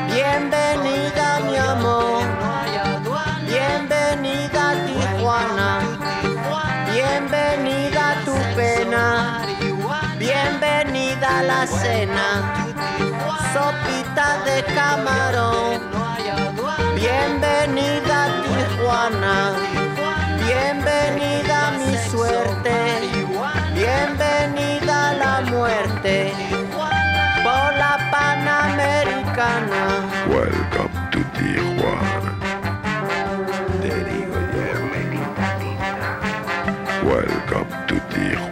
Bienvenida 0.07 1.39
mi 1.39 1.57
amor, 1.57 2.23
bienvenida 3.47 4.75
Tijuana, 4.85 5.79
bienvenida 6.91 8.21
tu 8.25 8.35
pena, 8.55 9.41
bienvenida 10.19 11.41
la 11.43 11.65
cena, 11.65 12.53
sopita 13.53 14.37
de 14.45 14.63
camarón, 14.75 15.81
bienvenida 16.95 18.29
Tijuana, 18.43 19.53
bienvenida 20.45 21.71
mi 21.79 21.97
suerte, 22.11 22.77
bienvenida 23.73 25.13
la 25.13 25.41
muerte, 25.41 26.32
Panamericana. 28.33 29.81
Welcome 30.27 30.95
to 31.11 31.19
Tijuana. 31.37 32.31
Te 33.81 33.93
digo 34.09 34.39
yo. 34.55 34.69
Welcome 37.05 37.71
to 37.87 37.95
Tijuana. 38.09 38.42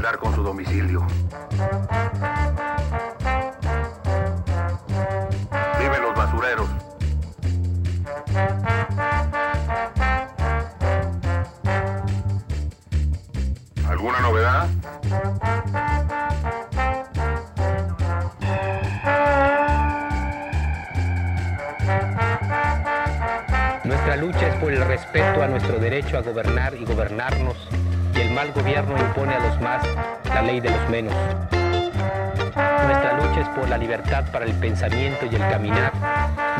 Con 0.00 0.34
su 0.34 0.42
domicilio. 0.42 1.06
Dime 5.78 5.98
los 5.98 6.14
basureros. 6.16 6.68
¿Alguna 13.86 14.20
novedad? 14.20 14.68
Nuestra 23.84 24.16
lucha 24.16 24.48
es 24.48 24.54
por 24.56 24.72
el 24.72 24.82
respeto 24.86 25.42
a 25.42 25.46
nuestro 25.46 25.78
derecho 25.78 26.16
a 26.16 26.22
gobernar 26.22 26.74
y 26.74 26.86
gobernarnos, 26.86 27.68
el 28.30 28.36
mal 28.36 28.52
gobierno 28.52 28.96
impone 28.96 29.34
a 29.34 29.40
los 29.40 29.60
más 29.60 29.84
la 30.32 30.42
ley 30.42 30.60
de 30.60 30.70
los 30.70 30.88
menos. 30.88 31.12
Nuestra 32.54 33.18
lucha 33.18 33.40
es 33.40 33.48
por 33.48 33.68
la 33.68 33.76
libertad 33.76 34.24
para 34.30 34.44
el 34.44 34.52
pensamiento 34.52 35.26
y 35.26 35.34
el 35.34 35.40
caminar, 35.40 35.92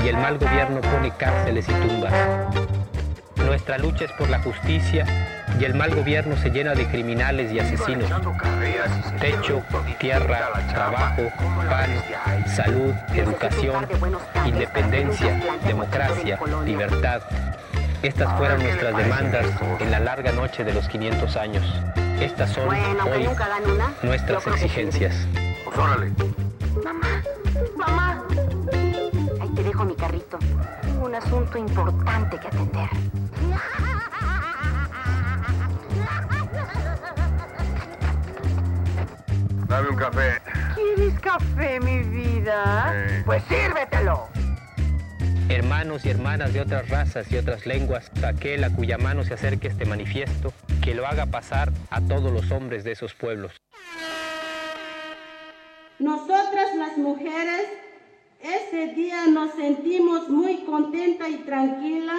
y 0.02 0.08
el 0.08 0.16
mal 0.16 0.36
gobierno 0.38 0.80
pone 0.80 1.12
cárceles 1.12 1.68
y 1.68 1.72
tumbas. 1.72 2.12
Nuestra 3.36 3.78
lucha 3.78 4.06
es 4.06 4.12
por 4.12 4.28
la 4.28 4.40
justicia, 4.40 5.06
y 5.60 5.64
el 5.64 5.74
mal 5.74 5.94
gobierno 5.94 6.36
se 6.36 6.50
llena 6.50 6.74
de 6.74 6.88
criminales 6.88 7.52
y 7.52 7.60
asesinos. 7.60 8.10
Techo, 9.20 9.62
tierra, 10.00 10.50
trabajo, 10.72 11.22
pan, 11.68 12.48
salud, 12.48 12.92
educación, 13.14 13.86
independencia, 14.44 15.40
democracia, 15.64 16.36
libertad. 16.64 17.22
Estas 18.02 18.38
fueron 18.38 18.62
nuestras 18.62 18.96
demandas 18.96 19.46
en 19.78 19.90
la 19.90 20.00
larga 20.00 20.32
noche 20.32 20.64
de 20.64 20.72
los 20.72 20.88
500 20.88 21.36
años. 21.36 21.64
Estas 22.18 22.50
son 22.50 22.68
hoy 22.68 23.28
nuestras 24.02 24.46
exigencias. 24.46 25.26
órale. 25.76 26.10
Mamá, 26.82 27.22
mamá. 27.76 28.24
Ahí 29.40 29.48
te 29.54 29.62
dejo 29.62 29.84
mi 29.84 29.94
carrito. 29.94 30.38
Tengo 30.80 31.06
un 31.06 31.14
asunto 31.14 31.58
importante 31.58 32.38
que 32.38 32.48
atender. 32.48 32.88
Dame 39.68 39.88
un 39.90 39.96
café. 39.96 40.40
¿Quieres 40.74 41.20
café, 41.20 41.80
mi 41.80 42.00
vida? 42.00 42.94
Pues 43.26 43.42
sírvetelo. 43.44 44.28
Hermanos 45.50 46.06
y 46.06 46.10
hermanas 46.10 46.52
de 46.52 46.60
otras 46.60 46.88
razas 46.90 47.26
y 47.32 47.36
otras 47.36 47.66
lenguas, 47.66 48.08
aquel 48.24 48.62
a 48.62 48.70
cuya 48.70 48.98
mano 48.98 49.24
se 49.24 49.34
acerque 49.34 49.66
este 49.66 49.84
manifiesto, 49.84 50.52
que 50.80 50.94
lo 50.94 51.04
haga 51.08 51.26
pasar 51.26 51.72
a 51.90 52.00
todos 52.00 52.32
los 52.32 52.52
hombres 52.52 52.84
de 52.84 52.92
esos 52.92 53.14
pueblos. 53.14 53.60
Nosotras 55.98 56.76
las 56.76 56.96
mujeres, 56.98 57.66
ese 58.40 58.94
día 58.94 59.26
nos 59.26 59.52
sentimos 59.56 60.28
muy 60.28 60.58
contenta 60.58 61.28
y 61.28 61.38
tranquila 61.38 62.14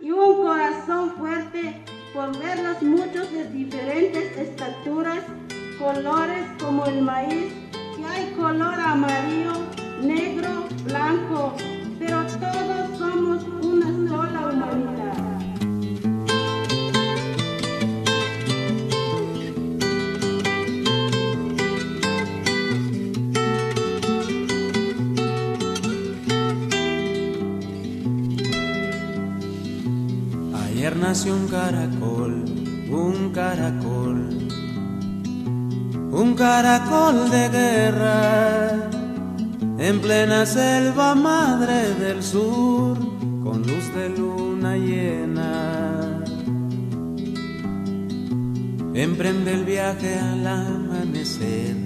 y 0.00 0.10
un 0.10 0.42
corazón 0.42 1.16
fuerte 1.16 1.84
por 2.12 2.36
verlos 2.36 2.82
muchos 2.82 3.30
de 3.30 3.48
diferentes 3.48 4.36
estaturas, 4.36 5.20
colores 5.78 6.48
como 6.58 6.84
el 6.86 7.00
maíz, 7.00 7.52
que 7.96 8.04
hay 8.04 8.32
color 8.32 8.74
amarillo, 8.74 9.52
negro, 10.02 10.66
blanco, 10.84 11.54
pero 12.04 12.26
todos 12.26 12.98
somos 12.98 13.44
una 13.62 13.86
sola 14.08 14.40
humanidad. 14.48 15.38
Ayer 30.64 30.96
nació 30.96 31.34
un 31.34 31.46
caracol, 31.48 32.44
un 32.90 33.32
caracol, 33.32 34.48
un 36.10 36.34
caracol 36.34 37.30
de 37.30 37.48
guerra, 37.48 38.90
en 39.78 40.00
plena 40.00 40.46
selva 40.46 41.14
madre 41.14 41.94
del 41.94 42.22
sur, 42.22 42.96
con 43.42 43.62
luz 43.62 43.92
de 43.94 44.08
luna 44.10 44.76
llena. 44.76 46.22
Emprende 48.94 49.54
el 49.54 49.64
viaje 49.64 50.18
al 50.18 50.46
amanecer, 50.46 51.76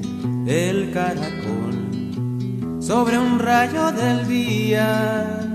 el 0.46 0.90
caracol, 0.92 2.80
sobre 2.80 3.18
un 3.18 3.38
rayo 3.38 3.92
del 3.92 4.26
día. 4.26 5.52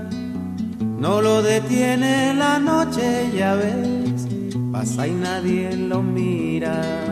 No 0.98 1.20
lo 1.20 1.42
detiene 1.42 2.32
la 2.34 2.58
noche, 2.58 3.30
ya 3.36 3.54
ves, 3.54 4.26
pasa 4.72 5.06
y 5.06 5.12
nadie 5.12 5.76
lo 5.76 6.02
mira. 6.02 7.11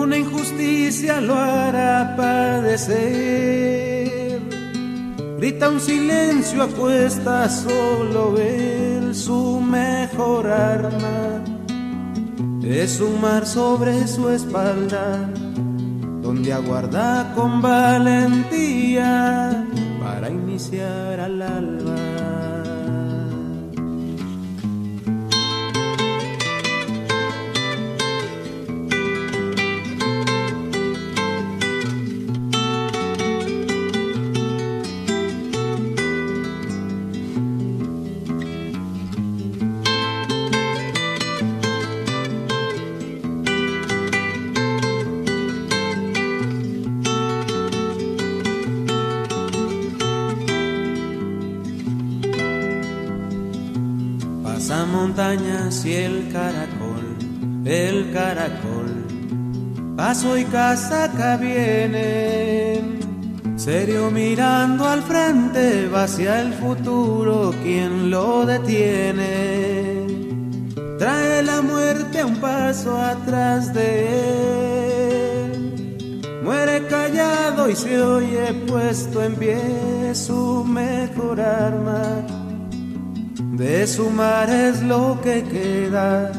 Una 0.00 0.16
injusticia 0.16 1.20
lo 1.20 1.34
hará 1.34 2.16
padecer. 2.16 4.08
Grita 5.36 5.68
un 5.68 5.78
silencio, 5.78 6.62
apuesta 6.62 7.46
solo 7.50 8.38
él, 8.38 9.14
su 9.14 9.60
mejor 9.60 10.46
arma. 10.46 11.44
Es 12.64 12.98
un 13.00 13.20
mar 13.20 13.46
sobre 13.46 14.06
su 14.06 14.30
espalda, 14.30 15.28
donde 16.22 16.54
aguarda 16.54 17.34
con 17.34 17.60
valentía 17.60 19.66
para 20.02 20.30
iniciar 20.30 21.20
al 21.20 21.42
alba. 21.42 22.09
Y 55.70 55.92
el 55.92 56.28
caracol, 56.32 57.16
el 57.64 58.12
caracol, 58.12 59.06
paso 59.96 60.36
y 60.36 60.44
casaca 60.46 61.36
vienen. 61.36 62.98
Serio 63.54 64.10
mirando 64.10 64.84
al 64.84 65.00
frente, 65.00 65.86
va 65.86 66.02
hacia 66.04 66.40
el 66.40 66.54
futuro, 66.54 67.54
quien 67.62 68.10
lo 68.10 68.44
detiene. 68.46 70.06
Trae 70.98 71.40
la 71.44 71.62
muerte 71.62 72.24
un 72.24 72.34
paso 72.36 73.00
atrás 73.00 73.72
de 73.72 75.44
él. 75.44 76.20
Muere 76.42 76.84
callado 76.88 77.70
y 77.70 77.76
se 77.76 78.02
oye 78.02 78.54
puesto 78.66 79.22
en 79.22 79.36
pie 79.36 79.60
su 80.14 80.64
mejor 80.64 81.40
arma. 81.40 82.39
De 83.60 83.86
su 83.86 84.08
mar 84.08 84.48
es 84.48 84.82
lo 84.82 85.20
que 85.22 85.44
queda. 85.44 86.32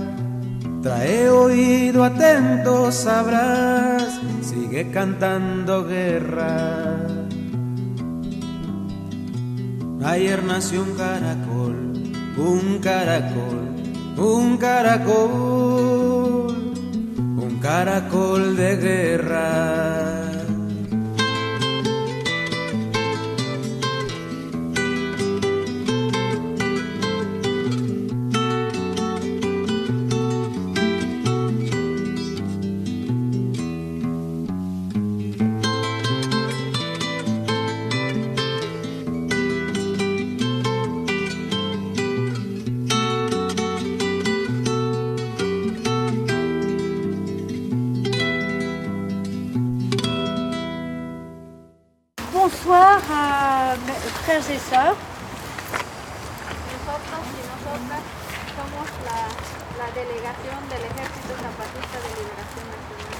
Trae 0.81 1.29
oído 1.29 2.03
atento, 2.03 2.91
sabrás. 2.91 4.19
Sigue 4.41 4.89
cantando 4.89 5.85
guerra. 5.85 6.97
Ayer 10.03 10.43
nació 10.43 10.81
un 10.81 10.95
caracol, 10.95 11.93
un 12.37 12.79
caracol, 12.79 13.69
un 14.17 14.57
caracol, 14.57 15.91
un 17.37 17.59
caracol 17.61 18.57
de 18.57 18.75
guerra. 18.77 20.10
Sœurs. 54.59 54.97
Nosotros 56.71 57.23
y 57.31 57.41
nosotras 57.51 58.03
somos 58.57 58.87
la, 59.07 59.19
la 59.79 59.89
delegación 59.91 60.59
del 60.69 60.83
Ejército 60.91 61.31
Zapatista 61.39 61.97
de 62.01 62.09
Liberación 62.19 62.65
Nacional. 62.67 63.11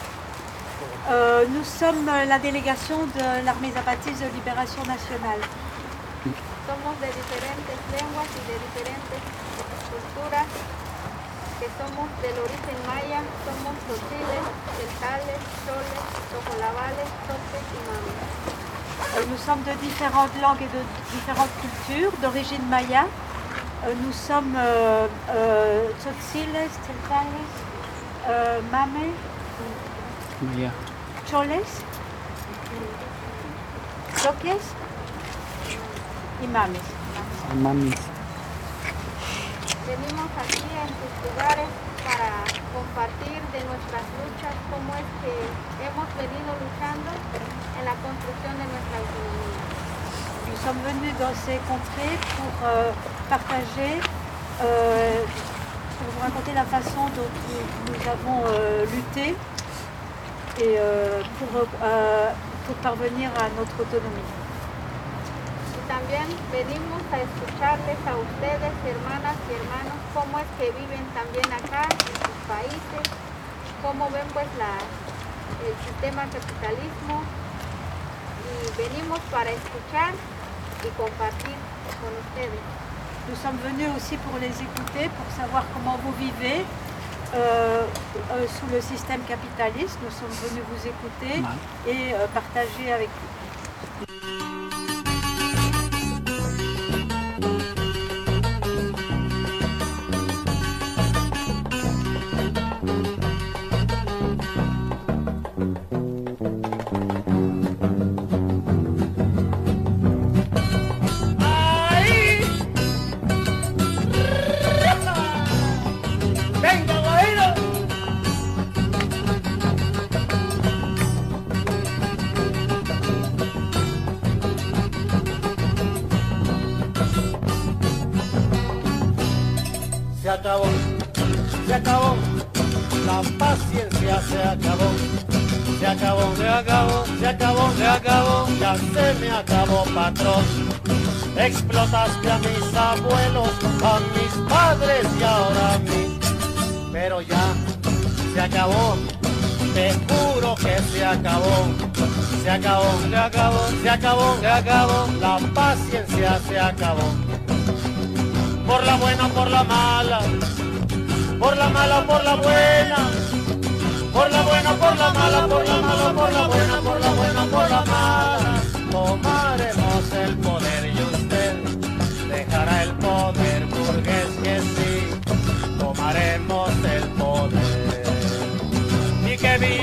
Euh, 1.10 1.46
nous 1.50 1.64
sommes 1.64 2.06
la 2.06 2.40
délégation 2.40 3.08
de 3.16 3.44
l'armée 3.46 3.72
zapatiste 3.72 4.20
de 4.22 4.30
libération 4.34 4.84
nationale. 4.86 5.42
Somos 6.68 6.96
de 7.02 7.08
diferentes 7.08 7.78
lenguas 7.92 8.30
y 8.32 8.42
de 8.48 8.56
diferentes 8.62 9.22
culturas, 9.90 10.48
que 11.60 11.68
somos 11.78 12.08
del 12.22 12.38
origen 12.40 12.78
maya, 12.86 13.22
somos 13.46 13.74
tzotzíles, 13.86 14.46
celtales, 14.78 15.42
choles, 15.66 16.02
tojolabales, 16.32 17.10
topes 17.28 17.66
y 17.76 17.80
mames. 17.88 18.61
Euh, 19.14 19.24
nous 19.30 19.38
sommes 19.38 19.62
de 19.64 19.74
différentes 19.86 20.32
langues 20.42 20.62
et 20.62 20.72
de 20.78 20.82
différentes 21.14 21.50
cultures, 21.60 22.12
d'origine 22.22 22.66
maya. 22.70 23.06
Euh, 23.86 23.94
nous 24.06 24.14
sommes 24.14 24.56
euh, 24.56 25.08
euh, 25.30 25.90
tzotziles, 26.00 26.70
tziltales, 26.72 27.26
euh, 28.30 28.62
mame, 28.72 29.12
Maya. 30.42 30.70
choles, 31.30 31.62
toques 34.24 34.62
y 36.44 36.48
mames. 36.48 36.76
Aquí 40.40 40.62
en 40.82 40.88
sus 40.88 41.30
lugares 41.30 41.81
de 43.52 43.60
nuestras 43.68 44.06
luchas, 44.16 44.56
cómo 44.72 44.96
es 44.96 45.08
que 45.20 45.34
hemos 45.84 46.08
venido 46.16 46.56
luchando 46.56 47.12
en 47.12 47.84
la 47.84 47.96
construcción 48.00 48.54
de 48.56 48.66
nuestra 48.72 48.96
autonomía. 49.04 49.60
Nous 50.48 50.60
sommes 50.64 50.82
venus 50.88 51.14
dans 51.20 51.36
ces 51.36 51.60
contrées 51.68 52.16
pour 52.38 52.54
euh, 52.64 52.92
partager, 53.30 54.00
euh, 54.64 55.24
pour 56.00 56.08
vous 56.14 56.22
raconter 56.22 56.54
la 56.54 56.64
façon 56.64 57.12
dont 57.18 57.32
nous, 57.88 58.02
avons 58.08 58.40
euh, 58.48 58.86
lutté 58.86 59.36
et 60.60 60.76
euh, 60.80 61.22
pour, 61.40 61.68
euh, 61.84 62.32
pour 62.66 62.76
parvenir 62.76 63.32
à 63.36 63.50
notre 63.58 63.76
autonomie. 63.80 64.32
También 65.92 66.28
venimos 66.54 67.04
a 67.12 67.20
escucharles 67.20 68.00
a 68.08 68.16
ustedes, 68.16 68.74
hermanas 68.88 69.36
y 69.50 69.54
hermanos, 69.60 70.00
cómo 70.14 70.40
es 70.40 70.48
que 70.58 70.72
viven 70.72 71.04
también 71.12 71.52
acá 71.52 71.84
en 71.84 72.16
sus 72.16 72.38
países, 72.48 73.12
cómo 73.82 74.10
ven 74.12 74.28
pues 74.34 74.48
la, 74.58 74.78
el 75.66 75.76
sistema 75.86 76.24
capitalismo 76.30 77.24
y 78.48 78.82
venimos 78.82 79.20
para 79.32 79.50
escuchar 79.50 80.14
y 80.86 80.90
compartir 80.98 81.56
con 82.00 82.12
ustedes. 82.26 82.62
Nous 83.30 83.38
sommes 83.38 83.60
venus 83.64 83.90
aussi 83.96 84.18
pour 84.18 84.40
les 84.40 84.50
écouter, 84.50 85.10
pour 85.10 85.30
savoir 85.38 85.64
comment 85.74 85.98
vous 86.04 86.12
vivez 86.14 86.66
euh, 87.36 87.84
euh, 88.32 88.46
sous 88.48 88.68
le 88.74 88.82
système 88.82 89.22
capitaliste. 89.24 89.98
Nous 90.04 90.12
sommes 90.12 90.36
venus 90.50 90.64
vous 90.68 90.88
écouter 90.88 91.42
et 91.88 92.14
euh, 92.14 92.26
partager 92.34 92.92
avec 92.92 93.10
vous. 93.10 93.32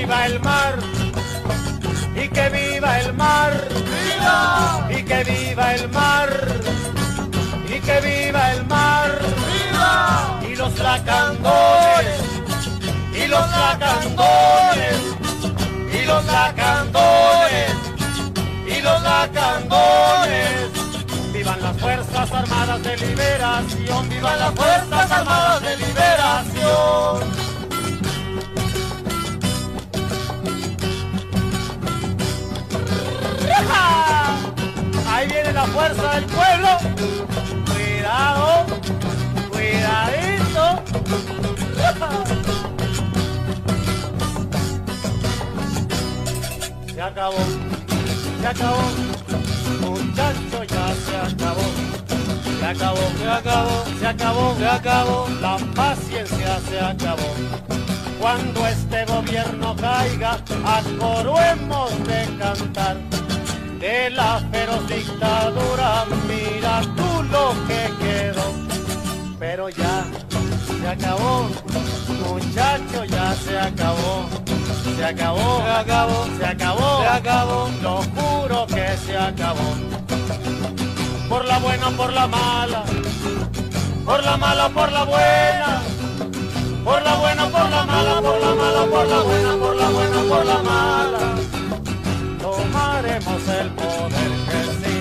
Viva 0.09 0.27
el 0.27 0.41
mar. 0.41 0.79
Y 2.17 2.29
que 2.29 2.49
viva 2.49 3.01
el 3.01 3.13
mar. 3.13 3.53
¡Viva! 3.93 4.89
Y 4.91 5.03
que 5.03 5.25
viva 5.25 5.75
el 5.75 5.89
mar. 5.91 6.31
Y 7.69 7.81
que 7.81 8.01
viva 8.01 8.53
el 8.53 8.67
mar. 8.67 9.19
¡Viva! 9.47 10.41
Y 10.51 10.57
los 10.57 10.79
lacandones 10.79 12.29
y 13.15 13.27
los 13.27 13.51
lacandones, 13.51 14.97
y 15.93 16.07
los 16.07 16.25
lacandones, 16.25 17.73
y 18.67 18.81
los 18.81 19.03
lacandones. 19.03 20.71
Vivan 21.33 21.63
las 21.63 21.77
Fuerzas 21.77 22.33
Armadas 22.33 22.83
de 22.85 22.97
Liberación, 22.97 24.09
vivan 24.09 24.39
las 24.39 24.55
Fuerzas 24.55 25.11
Armadas 25.11 25.63
de 25.63 25.77
Liberación. 25.77 27.28
Del 36.19 36.27
pueblo. 36.27 36.69
Cuidado, 37.73 38.67
cuidadito. 39.51 40.83
Se 46.95 47.03
acabó, 47.03 47.37
se 48.41 48.47
acabó, 48.49 48.83
muchacho 49.81 50.65
ya 50.65 50.95
se 50.95 51.17
acabó. 51.17 51.67
Se 52.59 52.67
acabó, 52.67 53.05
se 53.19 53.29
acabó, 53.29 53.85
se 54.01 54.07
acabó, 54.07 54.55
se 54.59 54.67
acabó, 54.67 55.29
la 55.41 55.57
paciencia 55.77 56.59
se 56.69 56.81
acabó. 56.81 57.31
Cuando 58.21 58.67
este 58.67 59.05
gobierno 59.05 59.77
caiga, 59.77 60.39
a 60.65 60.83
coro 60.99 61.39
hemos 61.41 61.91
de 62.05 62.27
cantar. 62.37 63.18
De 63.79 64.11
la 64.11 64.41
feroz 64.51 64.89
dictadura, 64.89 66.05
mira 66.27 66.81
tú 66.97 67.23
lo 67.31 67.55
que 67.69 68.05
quedó. 68.05 68.53
Pero 69.39 69.69
ya, 69.69 70.05
se 70.81 70.89
acabó, 70.89 71.49
muchacho, 72.27 73.05
ya 73.05 73.35
se 73.35 73.57
acabó. 73.59 74.29
Se 74.97 75.05
acabó, 75.05 75.63
se 75.63 75.71
acabó, 75.71 76.27
se 76.39 76.45
acabó, 76.45 77.03
se 77.03 77.09
acabó, 77.09 77.71
lo 77.83 78.03
juro 78.17 78.67
que 78.67 78.97
se 79.07 79.17
acabó. 79.17 79.75
Por 81.29 81.45
la 81.45 81.59
buena, 81.61 81.91
por 81.91 82.13
la 82.13 82.27
mala, 82.27 82.83
por 84.05 84.25
la 84.25 84.37
mala, 84.37 84.69
por 84.71 84.91
la 84.91 85.05
buena. 85.05 85.83
Por 86.85 87.03
la 87.03 87.15
buena, 87.17 87.49
por 87.49 87.71
la 87.71 87.85
mala, 87.85 88.21
por 88.21 88.41
la 88.41 88.55
mala, 88.55 88.87
por 88.87 89.07
la 89.07 89.21
buena, 89.21 89.57
por 89.57 89.77
la 89.77 89.89
buena, 89.91 90.23
por 90.29 90.47
la 90.47 90.63
mala. 90.63 91.58
Tomaremos 92.71 93.49
el 93.49 93.71
poder 93.71 94.31
que 94.51 94.63
sí, 94.81 94.97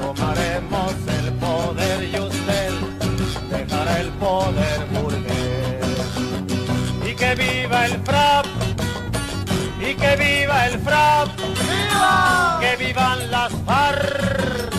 tomaremos 0.00 0.94
el 1.18 1.32
poder 1.34 2.04
y 2.04 2.18
usted 2.18 2.72
dejará 3.50 4.00
el 4.00 4.08
poder 4.12 4.86
burgués. 4.90 6.08
Y 7.06 7.14
que 7.14 7.34
viva 7.34 7.84
el 7.84 8.00
FRAP, 8.02 8.46
y 9.78 9.94
que 9.94 10.16
viva 10.16 10.66
el 10.68 10.80
FRAP, 10.80 11.28
¡viva! 11.36 12.58
Que 12.60 12.76
vivan 12.76 13.30
las 13.30 13.52
FARC, 13.66 14.70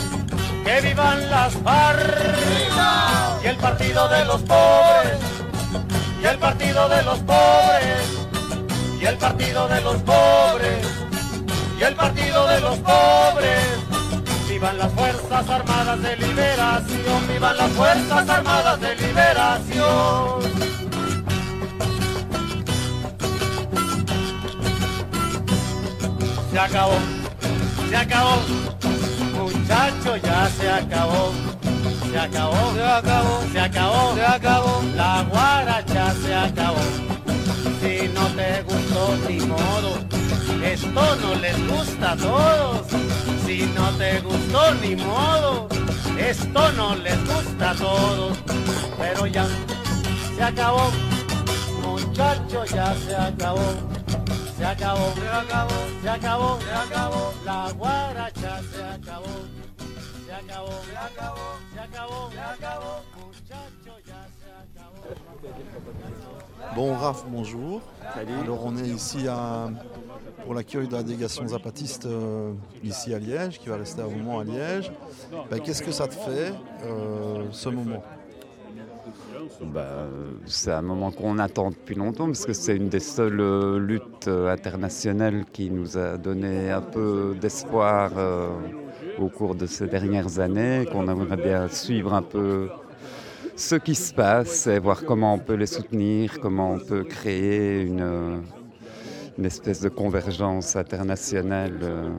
que 0.66 0.82
vivan 0.82 1.30
las 1.30 1.54
FARC. 1.54 3.44
Y 3.44 3.48
el 3.48 3.58
partido 3.58 4.10
de 4.10 4.26
los 4.26 4.42
pobres, 4.42 5.20
y 6.22 6.26
el 6.26 6.38
partido 6.40 6.90
de 6.90 7.04
los 7.04 7.20
pobres, 7.20 8.04
y 9.00 9.06
el 9.06 9.18
partido 9.18 9.68
de 9.68 9.82
los 9.82 9.98
pobres, 10.02 10.88
y 11.82 11.84
el 11.84 11.96
partido 11.96 12.48
de 12.48 12.60
los 12.62 12.78
pobres. 12.78 13.66
Vivan 14.48 14.78
las 14.78 14.92
Fuerzas 14.94 15.50
Armadas 15.50 16.02
de 16.02 16.18
Liberación, 16.18 17.28
vivan 17.28 17.58
las 17.58 17.72
Fuerzas 17.72 18.30
Armadas 18.30 18.80
de 18.80 18.96
Liberación. 18.98 20.42
Se 26.52 26.60
acabó, 26.60 26.98
se 27.90 27.96
acabó, 27.96 28.38
muchacho, 29.34 30.18
ya 30.18 30.50
se 30.50 30.70
acabó. 30.70 31.32
Se 32.12 32.20
acabó, 32.20 32.74
se 32.74 32.84
acabó, 32.84 33.42
se 33.54 33.60
acabó, 33.60 34.16
se 34.16 34.26
acabó, 34.26 34.84
la 34.96 35.26
guaracha 35.30 36.14
se 36.22 36.36
acabó. 36.36 37.11
Si 38.12 38.18
no 38.18 38.28
te 38.36 38.62
gustó 38.64 39.16
ni 39.30 39.40
modo, 39.40 39.98
esto 40.66 41.16
no 41.22 41.36
les 41.36 41.68
gusta 41.70 42.12
a 42.12 42.18
todos. 42.18 42.88
Si 43.46 43.62
no 43.74 43.90
te 43.92 44.20
gustó 44.20 44.74
ni 44.82 44.96
modo, 44.98 45.70
esto 46.20 46.72
no 46.74 46.96
les 46.96 47.18
gusta 47.26 47.72
a 47.72 47.76
todos. 47.76 48.38
Pero 48.98 49.28
ya 49.28 49.48
se 50.36 50.44
acabó, 50.44 50.92
muchacho, 51.84 52.66
ya 52.66 52.94
se 52.96 53.16
acabó. 53.16 53.74
Se 54.58 54.66
acabó, 54.66 55.14
se 55.16 55.30
acabó, 55.30 55.76
se 56.02 56.10
acabó, 56.10 56.60
se 56.60 56.74
acabó, 56.74 57.34
la 57.46 57.72
guaracha 57.72 58.62
se 58.74 58.84
acabó. 58.84 59.36
Se 60.26 60.34
acabó, 60.34 60.82
se 60.86 60.98
acabó, 60.98 61.58
se 61.74 61.80
acabó, 61.80 62.30
se 62.32 62.40
acabó, 62.42 63.04
muchacho, 63.16 64.00
ya 64.06 64.28
se 64.28 64.32
acabó. 64.34 64.41
Bon, 66.76 66.94
Raph, 66.96 67.26
bonjour. 67.30 67.82
Alors, 68.16 68.66
on 68.66 68.78
est 68.78 68.88
ici 68.88 69.28
à- 69.28 69.70
pour 70.44 70.54
l'accueil 70.54 70.88
de 70.88 70.94
la 70.94 71.04
délégation 71.04 71.48
zapatiste 71.48 72.06
euh, 72.06 72.54
ici 72.84 73.14
à 73.14 73.20
Liège, 73.20 73.60
qui 73.60 73.70
va 73.70 73.78
rester 73.78 74.02
un 74.02 74.08
moment 74.08 74.40
à 74.40 74.44
Liège. 74.44 74.92
Ben, 75.50 75.60
Qu'est-ce 75.60 75.84
que 75.84 75.92
ça 75.92 76.08
te 76.08 76.16
fait, 76.16 76.54
euh, 76.86 77.46
ce 77.52 77.70
moment? 77.70 78.02
Bah, 79.62 80.06
c'est 80.46 80.72
un 80.72 80.82
moment 80.82 81.12
qu'on 81.12 81.38
attend 81.40 81.72
depuis 81.72 81.96
longtemps 81.96 82.26
parce 82.28 82.46
que 82.46 82.54
c'est 82.54 82.76
une 82.76 82.90
des 82.90 83.00
seules 83.00 83.40
euh, 83.42 83.78
luttes 83.80 84.28
internationales 84.28 85.46
qui 85.52 85.70
nous 85.70 85.98
a 85.98 86.18
donné 86.18 86.72
un 86.72 86.82
peu 86.82 87.36
d'espoir 87.40 88.12
euh, 88.18 88.50
au 89.20 89.28
cours 89.28 89.56
de 89.56 89.66
ces 89.66 89.88
dernières 89.88 90.40
années, 90.40 90.86
qu'on 90.92 91.08
aimerait 91.08 91.38
bien 91.38 91.68
suivre 91.68 92.14
un 92.14 92.22
peu 92.22 92.70
ce 93.62 93.76
qui 93.76 93.94
se 93.94 94.12
passe 94.14 94.66
et 94.66 94.80
voir 94.80 95.06
comment 95.06 95.36
on 95.36 95.40
peut 95.40 95.54
les 95.54 95.68
soutenir, 95.68 96.40
comment 96.40 96.72
on 96.72 96.80
peut 96.80 97.04
créer 97.04 97.82
une, 97.82 98.44
espèce 99.44 99.82
de 99.82 99.90
convergence 99.90 100.76
internationale 100.76 101.80
euh, 101.82 102.10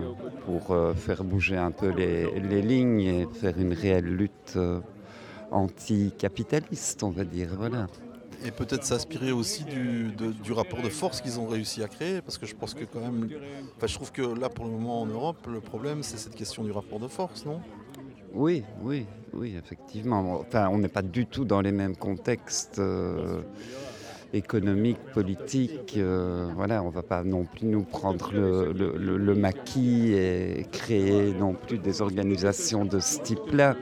pour 0.44 0.70
euh, 0.70 0.92
faire 0.94 1.22
bouger 1.22 1.56
un 1.56 1.70
peu 1.70 1.88
les, 1.88 2.62
lignes 2.62 3.00
et 3.00 3.28
faire 3.32 3.58
une 3.58 3.72
réelle 3.72 4.06
lutte 4.06 4.54
euh, 4.56 4.80
anticapitaliste, 5.50 7.02
on 7.02 7.10
va 7.10 7.24
dire. 7.24 7.50
Voilà. 7.56 7.86
Et 8.44 8.50
peut-être 8.50 8.84
s'inspirer 8.84 9.30
aussi 9.32 9.64
du, 9.64 10.52
rapport 10.52 10.82
de 10.82 10.88
force 10.88 11.20
qu'ils 11.20 11.38
ont 11.38 11.46
réussi 11.46 11.82
à 11.82 11.88
créer, 11.88 12.22
parce 12.22 12.38
que 12.38 12.46
je 12.46 12.54
pense 12.54 12.74
que 12.74 12.84
quand 12.84 13.00
même, 13.00 13.28
je 13.84 13.94
trouve 13.94 14.10
que 14.12 14.22
là 14.22 14.48
pour 14.48 14.64
le 14.64 14.70
moment 14.70 15.02
en 15.02 15.06
Europe, 15.06 15.46
le 15.48 15.60
problème 15.60 16.02
c'est 16.02 16.18
cette 16.18 16.34
question 16.34 16.64
du 16.64 16.72
rapport 16.72 16.98
de 16.98 17.08
force, 17.08 17.44
non? 17.44 17.60
Oui, 18.34 18.64
oui, 18.82 19.04
oui, 19.34 19.54
effectivement. 19.58 20.40
Enfin, 20.40 20.68
on 20.70 20.78
n'est 20.78 20.88
pas 20.88 21.02
du 21.02 21.26
tout 21.26 21.44
dans 21.44 21.60
les 21.60 21.72
mêmes 21.72 21.96
contextes 21.96 22.78
euh, 22.78 23.42
économiques, 24.32 25.00
politiques. 25.12 25.96
euh, 25.98 26.50
voilà, 26.56 26.82
on 26.82 26.86
ne 26.86 26.92
va 26.92 27.02
pas 27.02 27.24
non 27.24 27.44
plus 27.44 27.66
nous 27.66 27.82
prendre 27.82 28.32
le, 28.32 29.34
maquis 29.34 30.12
et 30.14 30.66
créer 30.72 31.34
non 31.34 31.54
plus 31.54 31.78
des 31.78 32.00
organisations 32.00 32.86
de 32.86 33.00
ce 33.00 33.20
type-là. 33.20 33.76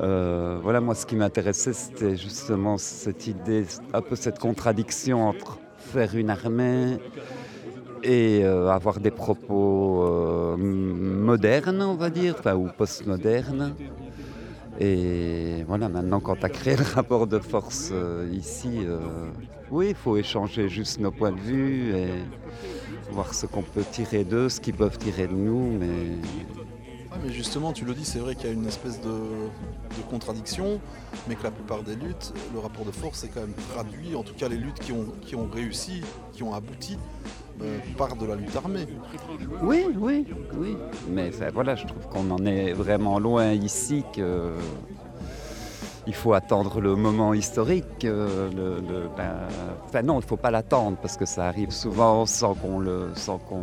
Euh, 0.00 0.58
voilà, 0.62 0.80
moi, 0.80 0.94
ce 0.94 1.04
qui 1.04 1.16
m'intéressait, 1.16 1.72
c'était 1.72 2.16
justement 2.16 2.78
cette 2.78 3.26
idée, 3.26 3.64
un 3.92 4.02
peu 4.02 4.14
cette 4.14 4.38
contradiction 4.38 5.28
entre 5.28 5.58
faire 5.78 6.14
une 6.14 6.30
armée 6.30 6.98
et 8.02 8.40
euh, 8.42 8.68
avoir 8.68 9.00
des 9.00 9.10
propos 9.10 10.04
euh, 10.04 10.56
modernes, 10.56 11.82
on 11.82 11.94
va 11.94 12.10
dire, 12.10 12.36
ou 12.56 12.68
postmodernes. 12.76 13.74
Et 14.78 15.64
voilà, 15.66 15.88
maintenant, 15.88 16.20
quand 16.20 16.36
tu 16.36 16.46
as 16.46 16.48
créé 16.48 16.76
le 16.76 16.84
rapport 16.94 17.26
de 17.26 17.38
force 17.38 17.90
euh, 17.92 18.28
ici, 18.32 18.80
oui, 19.70 19.88
il 19.90 19.94
faut 19.94 20.16
échanger 20.16 20.68
juste 20.68 20.98
nos 21.00 21.10
points 21.10 21.32
de 21.32 21.40
vue 21.40 21.94
et 21.94 22.08
voir 23.12 23.34
ce 23.34 23.46
qu'on 23.46 23.62
peut 23.62 23.84
tirer 23.90 24.24
d'eux, 24.24 24.48
ce 24.48 24.60
qu'ils 24.60 24.74
peuvent 24.74 24.98
tirer 24.98 25.26
de 25.26 25.34
nous, 25.34 25.76
mais 25.78 26.16
Ah, 27.12 27.16
mais 27.22 27.32
justement, 27.32 27.72
tu 27.72 27.84
le 27.84 27.92
dis, 27.92 28.04
c'est 28.04 28.20
vrai 28.20 28.34
qu'il 28.36 28.46
y 28.46 28.50
a 28.50 28.52
une 28.52 28.66
espèce 28.66 29.00
de, 29.00 29.08
de 29.10 30.02
contradiction, 30.08 30.80
mais 31.28 31.34
que 31.34 31.42
la 31.42 31.50
plupart 31.50 31.82
des 31.82 31.96
luttes, 31.96 32.32
le 32.54 32.60
rapport 32.60 32.84
de 32.84 32.92
force 32.92 33.24
est 33.24 33.28
quand 33.28 33.40
même 33.40 33.54
traduit, 33.74 34.14
en 34.14 34.22
tout 34.22 34.34
cas 34.34 34.48
les 34.48 34.56
luttes 34.56 34.78
qui 34.78 34.92
ont, 34.92 35.06
qui 35.20 35.34
ont 35.34 35.48
réussi, 35.52 36.02
qui 36.32 36.42
ont 36.42 36.54
abouti, 36.54 36.96
euh, 37.62 37.78
par 37.96 38.16
de 38.16 38.26
la 38.26 38.34
lutte 38.36 38.54
armée. 38.56 38.86
Oui, 39.62 39.86
oui, 39.98 40.26
oui. 40.54 40.76
Mais 41.08 41.30
voilà, 41.52 41.74
je 41.74 41.86
trouve 41.86 42.06
qu'on 42.08 42.30
en 42.30 42.44
est 42.46 42.72
vraiment 42.72 43.18
loin 43.18 43.52
ici 43.52 44.04
que 44.14 44.52
il 46.06 46.14
faut 46.14 46.32
attendre 46.32 46.80
le 46.80 46.96
moment 46.96 47.34
historique. 47.34 48.04
euh, 48.04 48.48
ben, 49.16 49.32
enfin 49.84 50.02
non, 50.02 50.14
il 50.14 50.24
ne 50.24 50.28
faut 50.28 50.36
pas 50.36 50.50
l'attendre 50.50 50.96
parce 51.00 51.16
que 51.16 51.26
ça 51.26 51.46
arrive 51.46 51.70
souvent 51.70 52.26
sans 52.26 52.54
qu'on 52.54 52.78
le, 52.80 53.10
sans 53.14 53.38
qu'on 53.38 53.62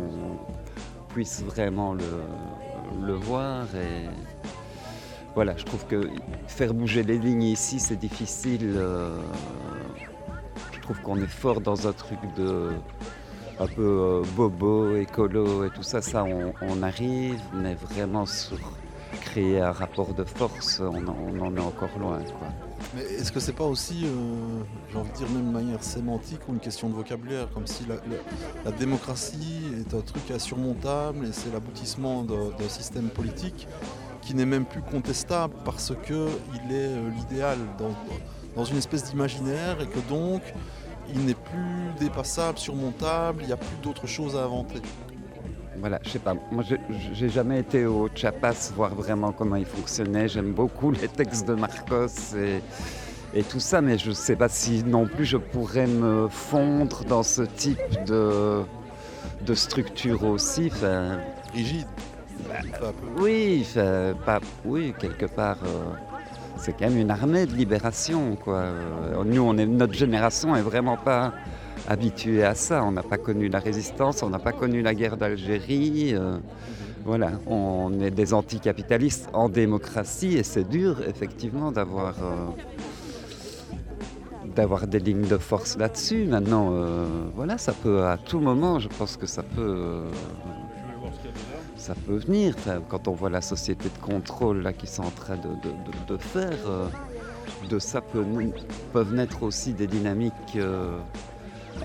puisse 1.08 1.42
vraiment 1.42 1.94
le, 1.94 3.06
le 3.06 3.12
voir. 3.14 3.64
Et 3.74 4.08
voilà, 5.34 5.56
je 5.56 5.64
trouve 5.64 5.84
que 5.86 6.08
faire 6.46 6.72
bouger 6.74 7.02
les 7.02 7.18
lignes 7.18 7.42
ici, 7.42 7.80
c'est 7.80 7.96
difficile. 7.96 8.72
euh, 8.76 9.16
je 10.72 10.80
trouve 10.80 11.00
qu'on 11.02 11.16
est 11.20 11.26
fort 11.26 11.60
dans 11.60 11.86
un 11.86 11.92
truc 11.92 12.18
de 12.36 12.70
un 13.60 13.66
peu 13.66 13.82
euh, 13.82 14.22
bobo, 14.36 14.96
écolo 14.96 15.64
et 15.64 15.70
tout 15.70 15.82
ça, 15.82 16.00
ça 16.00 16.24
on, 16.24 16.82
arrive, 16.82 17.40
mais 17.54 17.74
vraiment 17.74 18.26
sur 18.26 18.58
créer 19.20 19.60
un 19.60 19.72
rapport 19.72 20.14
de 20.14 20.24
force, 20.24 20.80
on, 20.80 21.06
en- 21.06 21.56
est 21.56 21.60
encore 21.60 21.98
loin. 21.98 22.20
Mais 22.94 23.02
est-ce 23.02 23.32
que 23.32 23.40
c'est 23.40 23.52
pas 23.52 23.64
aussi, 23.64 24.04
euh, 24.04 24.62
j'ai 24.90 24.98
envie 24.98 25.10
de 25.10 25.16
dire 25.16 25.30
même 25.30 25.50
manière 25.50 25.82
sémantique 25.82 26.40
ou 26.48 26.52
une 26.52 26.60
question 26.60 26.88
de 26.88 26.94
vocabulaire, 26.94 27.48
comme 27.52 27.66
si 27.66 27.84
la, 27.86 28.70
démocratie 28.72 29.62
est 29.80 29.94
un 29.94 30.00
truc 30.00 30.30
insurmontable 30.30 31.26
et 31.26 31.32
c'est 31.32 31.52
l'aboutissement 31.52 32.22
d'un 32.22 32.68
système 32.68 33.08
politique 33.08 33.66
qui 34.22 34.34
n'est 34.34 34.46
même 34.46 34.66
plus 34.66 34.82
contestable 34.82 35.54
parce 35.64 35.92
que 36.06 36.28
il 36.54 36.72
est 36.72 36.88
euh, 36.88 37.10
l'idéal 37.16 37.58
dans 38.54 38.64
une 38.64 38.76
espèce 38.76 39.04
d'imaginaire 39.04 39.80
et 39.80 39.86
que 39.86 40.00
donc 40.08 40.42
il 41.14 41.24
n'est 41.26 41.34
plus 41.34 41.92
dépassable, 41.98 42.58
surmontable, 42.58 43.42
il 43.42 43.46
n'y 43.46 43.52
a 43.52 43.56
plus 43.56 43.76
d'autre 43.82 44.06
chose 44.06 44.36
à 44.36 44.44
inventer. 44.44 44.80
Voilà, 45.80 46.00
je 46.04 46.10
sais 46.10 46.18
pas, 46.18 46.34
moi 46.50 46.64
j'ai- 47.14 47.28
jamais 47.28 47.60
été 47.60 47.86
au 47.86 48.08
Chiapas 48.12 48.72
voir 48.74 48.94
vraiment 48.96 49.30
comment 49.30 49.54
il 49.56 49.64
fonctionnait, 49.64 50.26
j'aime 50.26 50.52
beaucoup 50.52 50.90
les 50.90 51.06
textes 51.06 51.46
de 51.46 51.54
Marcos 51.54 52.34
et, 52.36 52.60
et 53.32 53.44
tout 53.44 53.60
ça, 53.60 53.80
mais 53.80 53.96
je 53.96 54.10
sais 54.10 54.34
pas 54.34 54.48
si 54.48 54.82
non 54.82 55.06
plus 55.06 55.24
je 55.24 55.36
pourrais 55.36 55.86
me 55.86 56.26
fondre 56.28 57.04
dans 57.04 57.22
ce 57.22 57.42
type 57.42 57.78
de, 58.06 58.62
de 59.46 59.54
structure 59.54 60.24
aussi. 60.24 60.72
Rigide. 61.54 61.86
bah, 62.80 62.92
oui, 63.20 63.64
pas, 64.26 64.40
oui, 64.64 64.92
quelque 64.98 65.26
part. 65.26 65.58
euh, 65.64 66.07
c'est 66.58 66.72
quand 66.72 66.88
même 66.88 66.98
une 66.98 67.10
armée 67.10 67.46
de 67.46 67.52
libération, 67.54 68.36
quoi. 68.36 68.56
Euh, 68.56 69.24
Nous, 69.24 69.52
notre 69.52 69.94
génération 69.94 70.54
est 70.56 70.62
vraiment 70.62 70.96
pas 70.96 71.32
habituée 71.88 72.44
à 72.44 72.54
ça. 72.54 72.84
On 72.84 72.92
n'a 72.92 73.02
pas 73.02 73.16
connu 73.16 73.48
la 73.48 73.60
résistance, 73.60 74.22
on 74.22 74.30
n'a 74.30 74.38
pas 74.38 74.52
connu 74.52 74.82
la 74.82 74.94
guerre 74.94 75.16
d'Algérie. 75.16 76.14
euh, 76.14 76.38
voilà, 77.04 77.30
on 77.46 78.00
est 78.00 78.10
des 78.10 78.34
anticapitalistes 78.34 79.30
en 79.32 79.48
démocratie 79.48 80.36
et 80.36 80.42
c'est 80.42 80.68
dur, 80.68 81.00
effectivement, 81.08 81.72
d'avoir 81.72 82.14
euh, 82.22 82.46
d'avoir 84.54 84.86
des 84.86 84.98
lignes 84.98 85.26
de 85.28 85.38
force 85.38 85.78
là-dessus. 85.78 86.24
Maintenant, 86.24 86.72
voilà, 87.34 87.56
ça 87.56 87.72
peut 87.72 88.04
à 88.04 88.18
tout 88.18 88.40
moment, 88.40 88.80
je 88.80 88.88
pense 88.88 89.16
que 89.16 89.26
ça 89.26 89.42
peut. 89.42 90.02
Ça 91.88 91.94
peut 92.06 92.16
venir. 92.18 92.54
Quand 92.90 93.08
on 93.08 93.12
voit 93.12 93.30
la 93.30 93.40
société 93.40 93.88
de 93.88 93.98
contrôle 94.04 94.60
là, 94.60 94.74
qui 94.74 94.86
sont 94.86 95.04
en 95.04 95.10
train 95.10 95.36
de, 95.36 96.16
faire, 96.18 96.58
euh, 96.66 96.86
de 97.70 97.78
ça 97.78 98.02
peut- 98.02 98.26
peuvent 98.92 99.14
naître 99.14 99.42
aussi 99.42 99.72
des 99.72 99.86
dynamiques 99.86 100.56
euh, 100.56 100.98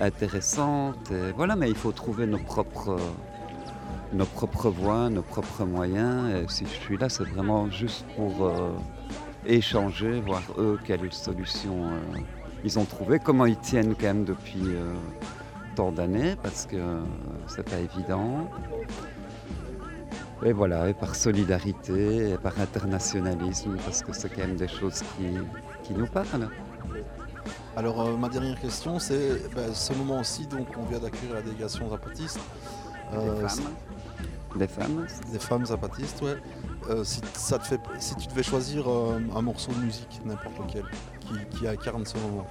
intéressantes. 0.02 1.10
Et 1.10 1.32
voilà, 1.34 1.56
mais 1.56 1.70
il 1.70 1.74
faut 1.74 1.92
trouver 1.92 2.26
nos 2.26 2.38
propres, 2.38 2.90
euh, 2.90 4.12
nos 4.12 4.26
propres 4.26 4.68
voies, 4.68 5.08
nos 5.08 5.22
propres 5.22 5.64
moyens. 5.64 6.34
Et 6.34 6.44
si 6.48 6.66
je 6.66 6.78
suis 6.84 6.98
là, 6.98 7.08
c'est 7.08 7.24
vraiment 7.24 7.70
juste 7.70 8.04
pour 8.14 8.52
échanger, 9.46 10.20
voir 10.20 10.42
eux 10.58 10.78
quelles 10.84 11.10
solutions 11.14 11.80
ils 12.62 12.78
ont 12.78 12.84
trouvé, 12.84 13.18
comment 13.20 13.46
ils 13.46 13.58
tiennent 13.58 13.94
quand 13.94 14.06
même 14.06 14.24
depuis 14.24 14.64
tant 15.76 15.92
d'années, 15.92 16.36
parce 16.42 16.66
que 16.66 16.76
c'est 17.46 17.68
pas 17.68 17.78
évident. 17.78 18.48
Et 20.44 20.52
voilà, 20.52 20.90
et 20.90 20.92
par 20.92 21.14
solidarité, 21.14 22.32
et 22.32 22.36
par 22.36 22.60
internationalisme, 22.60 23.78
parce 23.82 24.02
que 24.02 24.12
c'est 24.12 24.28
quand 24.28 24.42
même 24.42 24.56
des 24.56 24.68
choses 24.68 25.00
qui, 25.16 25.38
qui 25.82 25.94
nous 25.94 26.06
parlent. 26.06 26.50
Alors 27.76 28.02
euh, 28.02 28.16
ma 28.16 28.28
dernière 28.28 28.60
question, 28.60 28.98
c'est 28.98 29.50
ben, 29.54 29.72
ce 29.72 29.94
moment 29.94 30.20
aussi, 30.20 30.46
donc 30.46 30.68
on 30.76 30.84
vient 30.84 30.98
d'accueillir 30.98 31.34
la 31.36 31.42
délégation 31.42 31.88
zapatiste. 31.88 32.38
Euh, 33.14 33.40
Des 33.40 33.48
femmes. 33.48 33.74
Des 34.56 34.68
femmes 34.68 35.06
Des 35.32 35.38
femmes 35.38 35.66
zapatistes, 35.66 36.20
ouais. 36.20 36.36
Euh, 36.90 37.04
si, 37.04 37.22
ça 37.32 37.58
te 37.58 37.64
fait, 37.64 37.80
si 37.98 38.14
tu 38.14 38.28
devais 38.28 38.42
choisir 38.42 38.86
un 38.86 39.40
morceau 39.40 39.72
de 39.72 39.78
musique, 39.78 40.20
n'importe 40.26 40.58
lequel, 40.58 40.84
qui, 41.20 41.56
qui 41.56 41.66
incarne 41.66 42.04
ce 42.04 42.18
moment. 42.18 42.46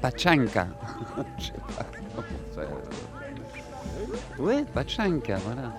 Pachanka. 0.00 0.66
Je 1.38 1.44
sais 1.46 1.52
pas 1.52 1.86
comment 2.16 2.38
faire. 2.52 3.15
Oui, 4.38 4.64
Pachanka, 4.72 5.36
voilà. 5.44 5.72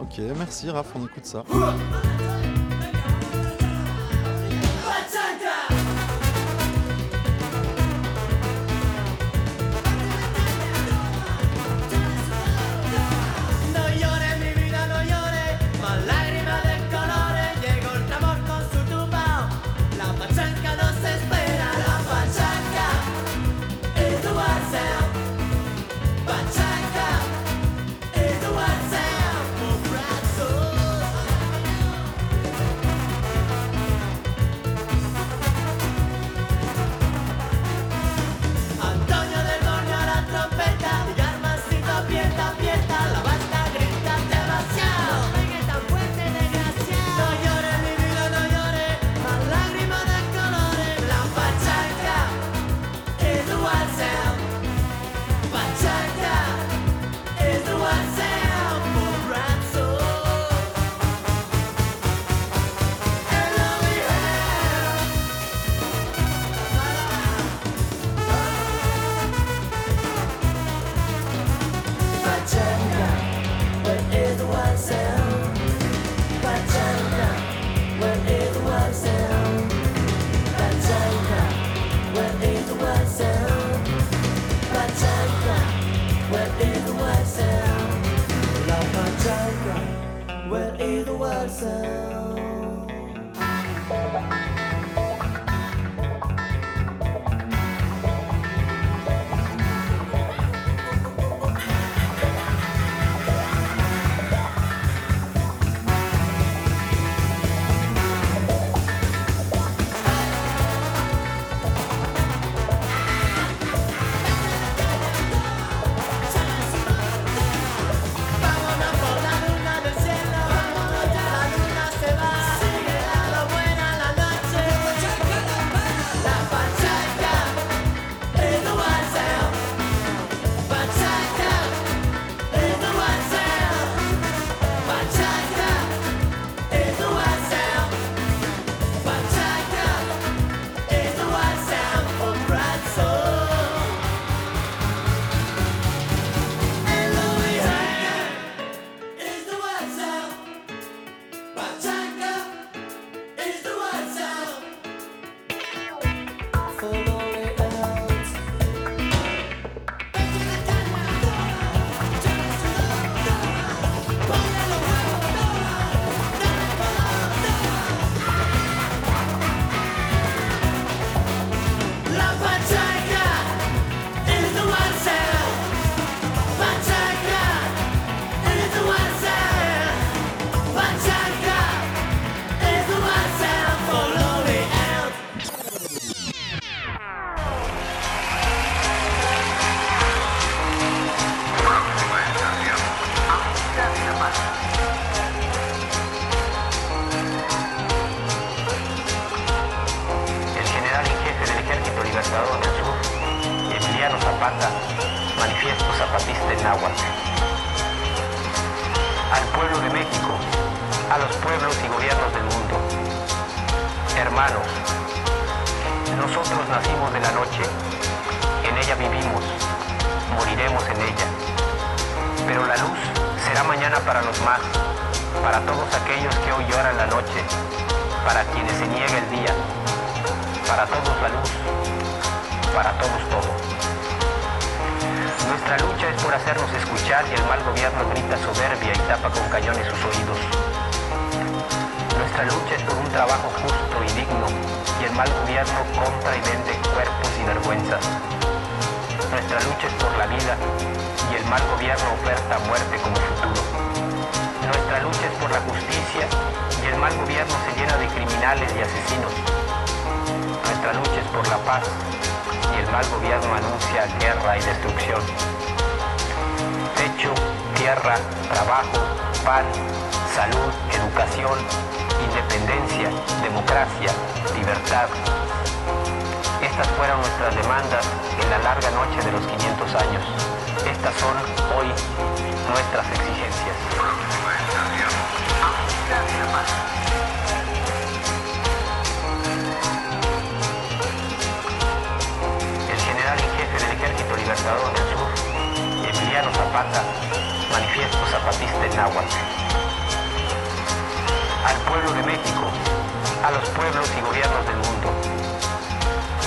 Ok, 0.00 0.20
merci 0.36 0.70
Raph, 0.70 0.92
on 0.94 1.04
écoute 1.06 1.26
ça. 1.26 1.44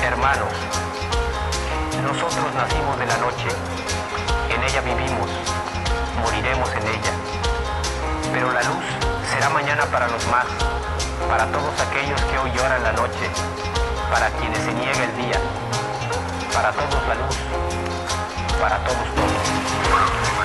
Hermanos, 0.06 0.53
nosotros 2.03 2.53
nacimos 2.53 2.99
de 2.99 3.06
la 3.08 3.18
noche, 3.18 3.49
en 4.53 4.64
ella 4.64 4.82
vivimos, 4.82 5.30
moriremos 6.22 6.70
en 6.74 6.84
ella. 6.84 7.14
Pero 8.32 8.51
la 8.51 8.62
luz 8.62 8.86
será 9.34 9.49
mañana 9.49 9.86
para 9.86 10.08
los 10.08 10.24
más, 10.28 10.45
para 11.28 11.47
todos 11.47 11.74
aquellos 11.82 12.22
que 12.22 12.38
hoy 12.38 12.51
lloran 12.51 12.84
la 12.84 12.91
noche, 12.91 13.26
para 14.12 14.30
quienes 14.30 14.60
se 14.60 14.74
niega 14.74 15.03
el 15.06 15.18
día, 15.18 15.39
para 16.53 16.72
todos 16.72 17.01
la 17.08 17.16
luz, 17.16 17.38
para 18.62 18.78
todos 18.86 19.08
todos. 19.16 20.45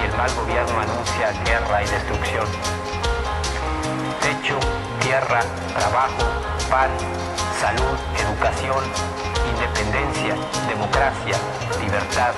y 0.00 0.06
el 0.06 0.16
mal 0.16 0.30
gobierno 0.34 0.80
anuncia 0.80 1.32
guerra 1.44 1.82
y 1.82 1.86
destrucción. 1.86 2.46
Techo, 4.20 4.58
tierra, 5.00 5.40
trabajo, 5.76 6.24
pan, 6.70 6.90
salud, 7.60 7.96
educación, 8.18 8.82
independencia, 9.52 10.34
democracia, 10.68 11.36
libertad. 11.80 12.32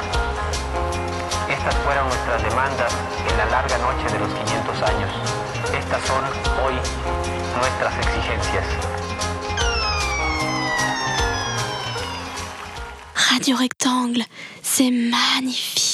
Estas 1.49 1.74
fueron 1.84 2.09
nuestras 2.09 2.43
demandas 2.43 2.93
en 3.30 3.39
la 3.39 3.47
larga 3.47 3.78
noche 3.78 4.12
de 4.12 4.18
los 4.18 4.32
500 4.34 4.82
años. 4.82 5.11
Estas 5.72 6.03
son 6.07 6.24
hoy 6.64 6.74
nuestras 7.59 7.95
exigencias. 7.99 8.66
Radio 13.30 13.57
Rectangle, 13.59 14.24
c'est 14.62 14.91
magnifique. 14.91 15.86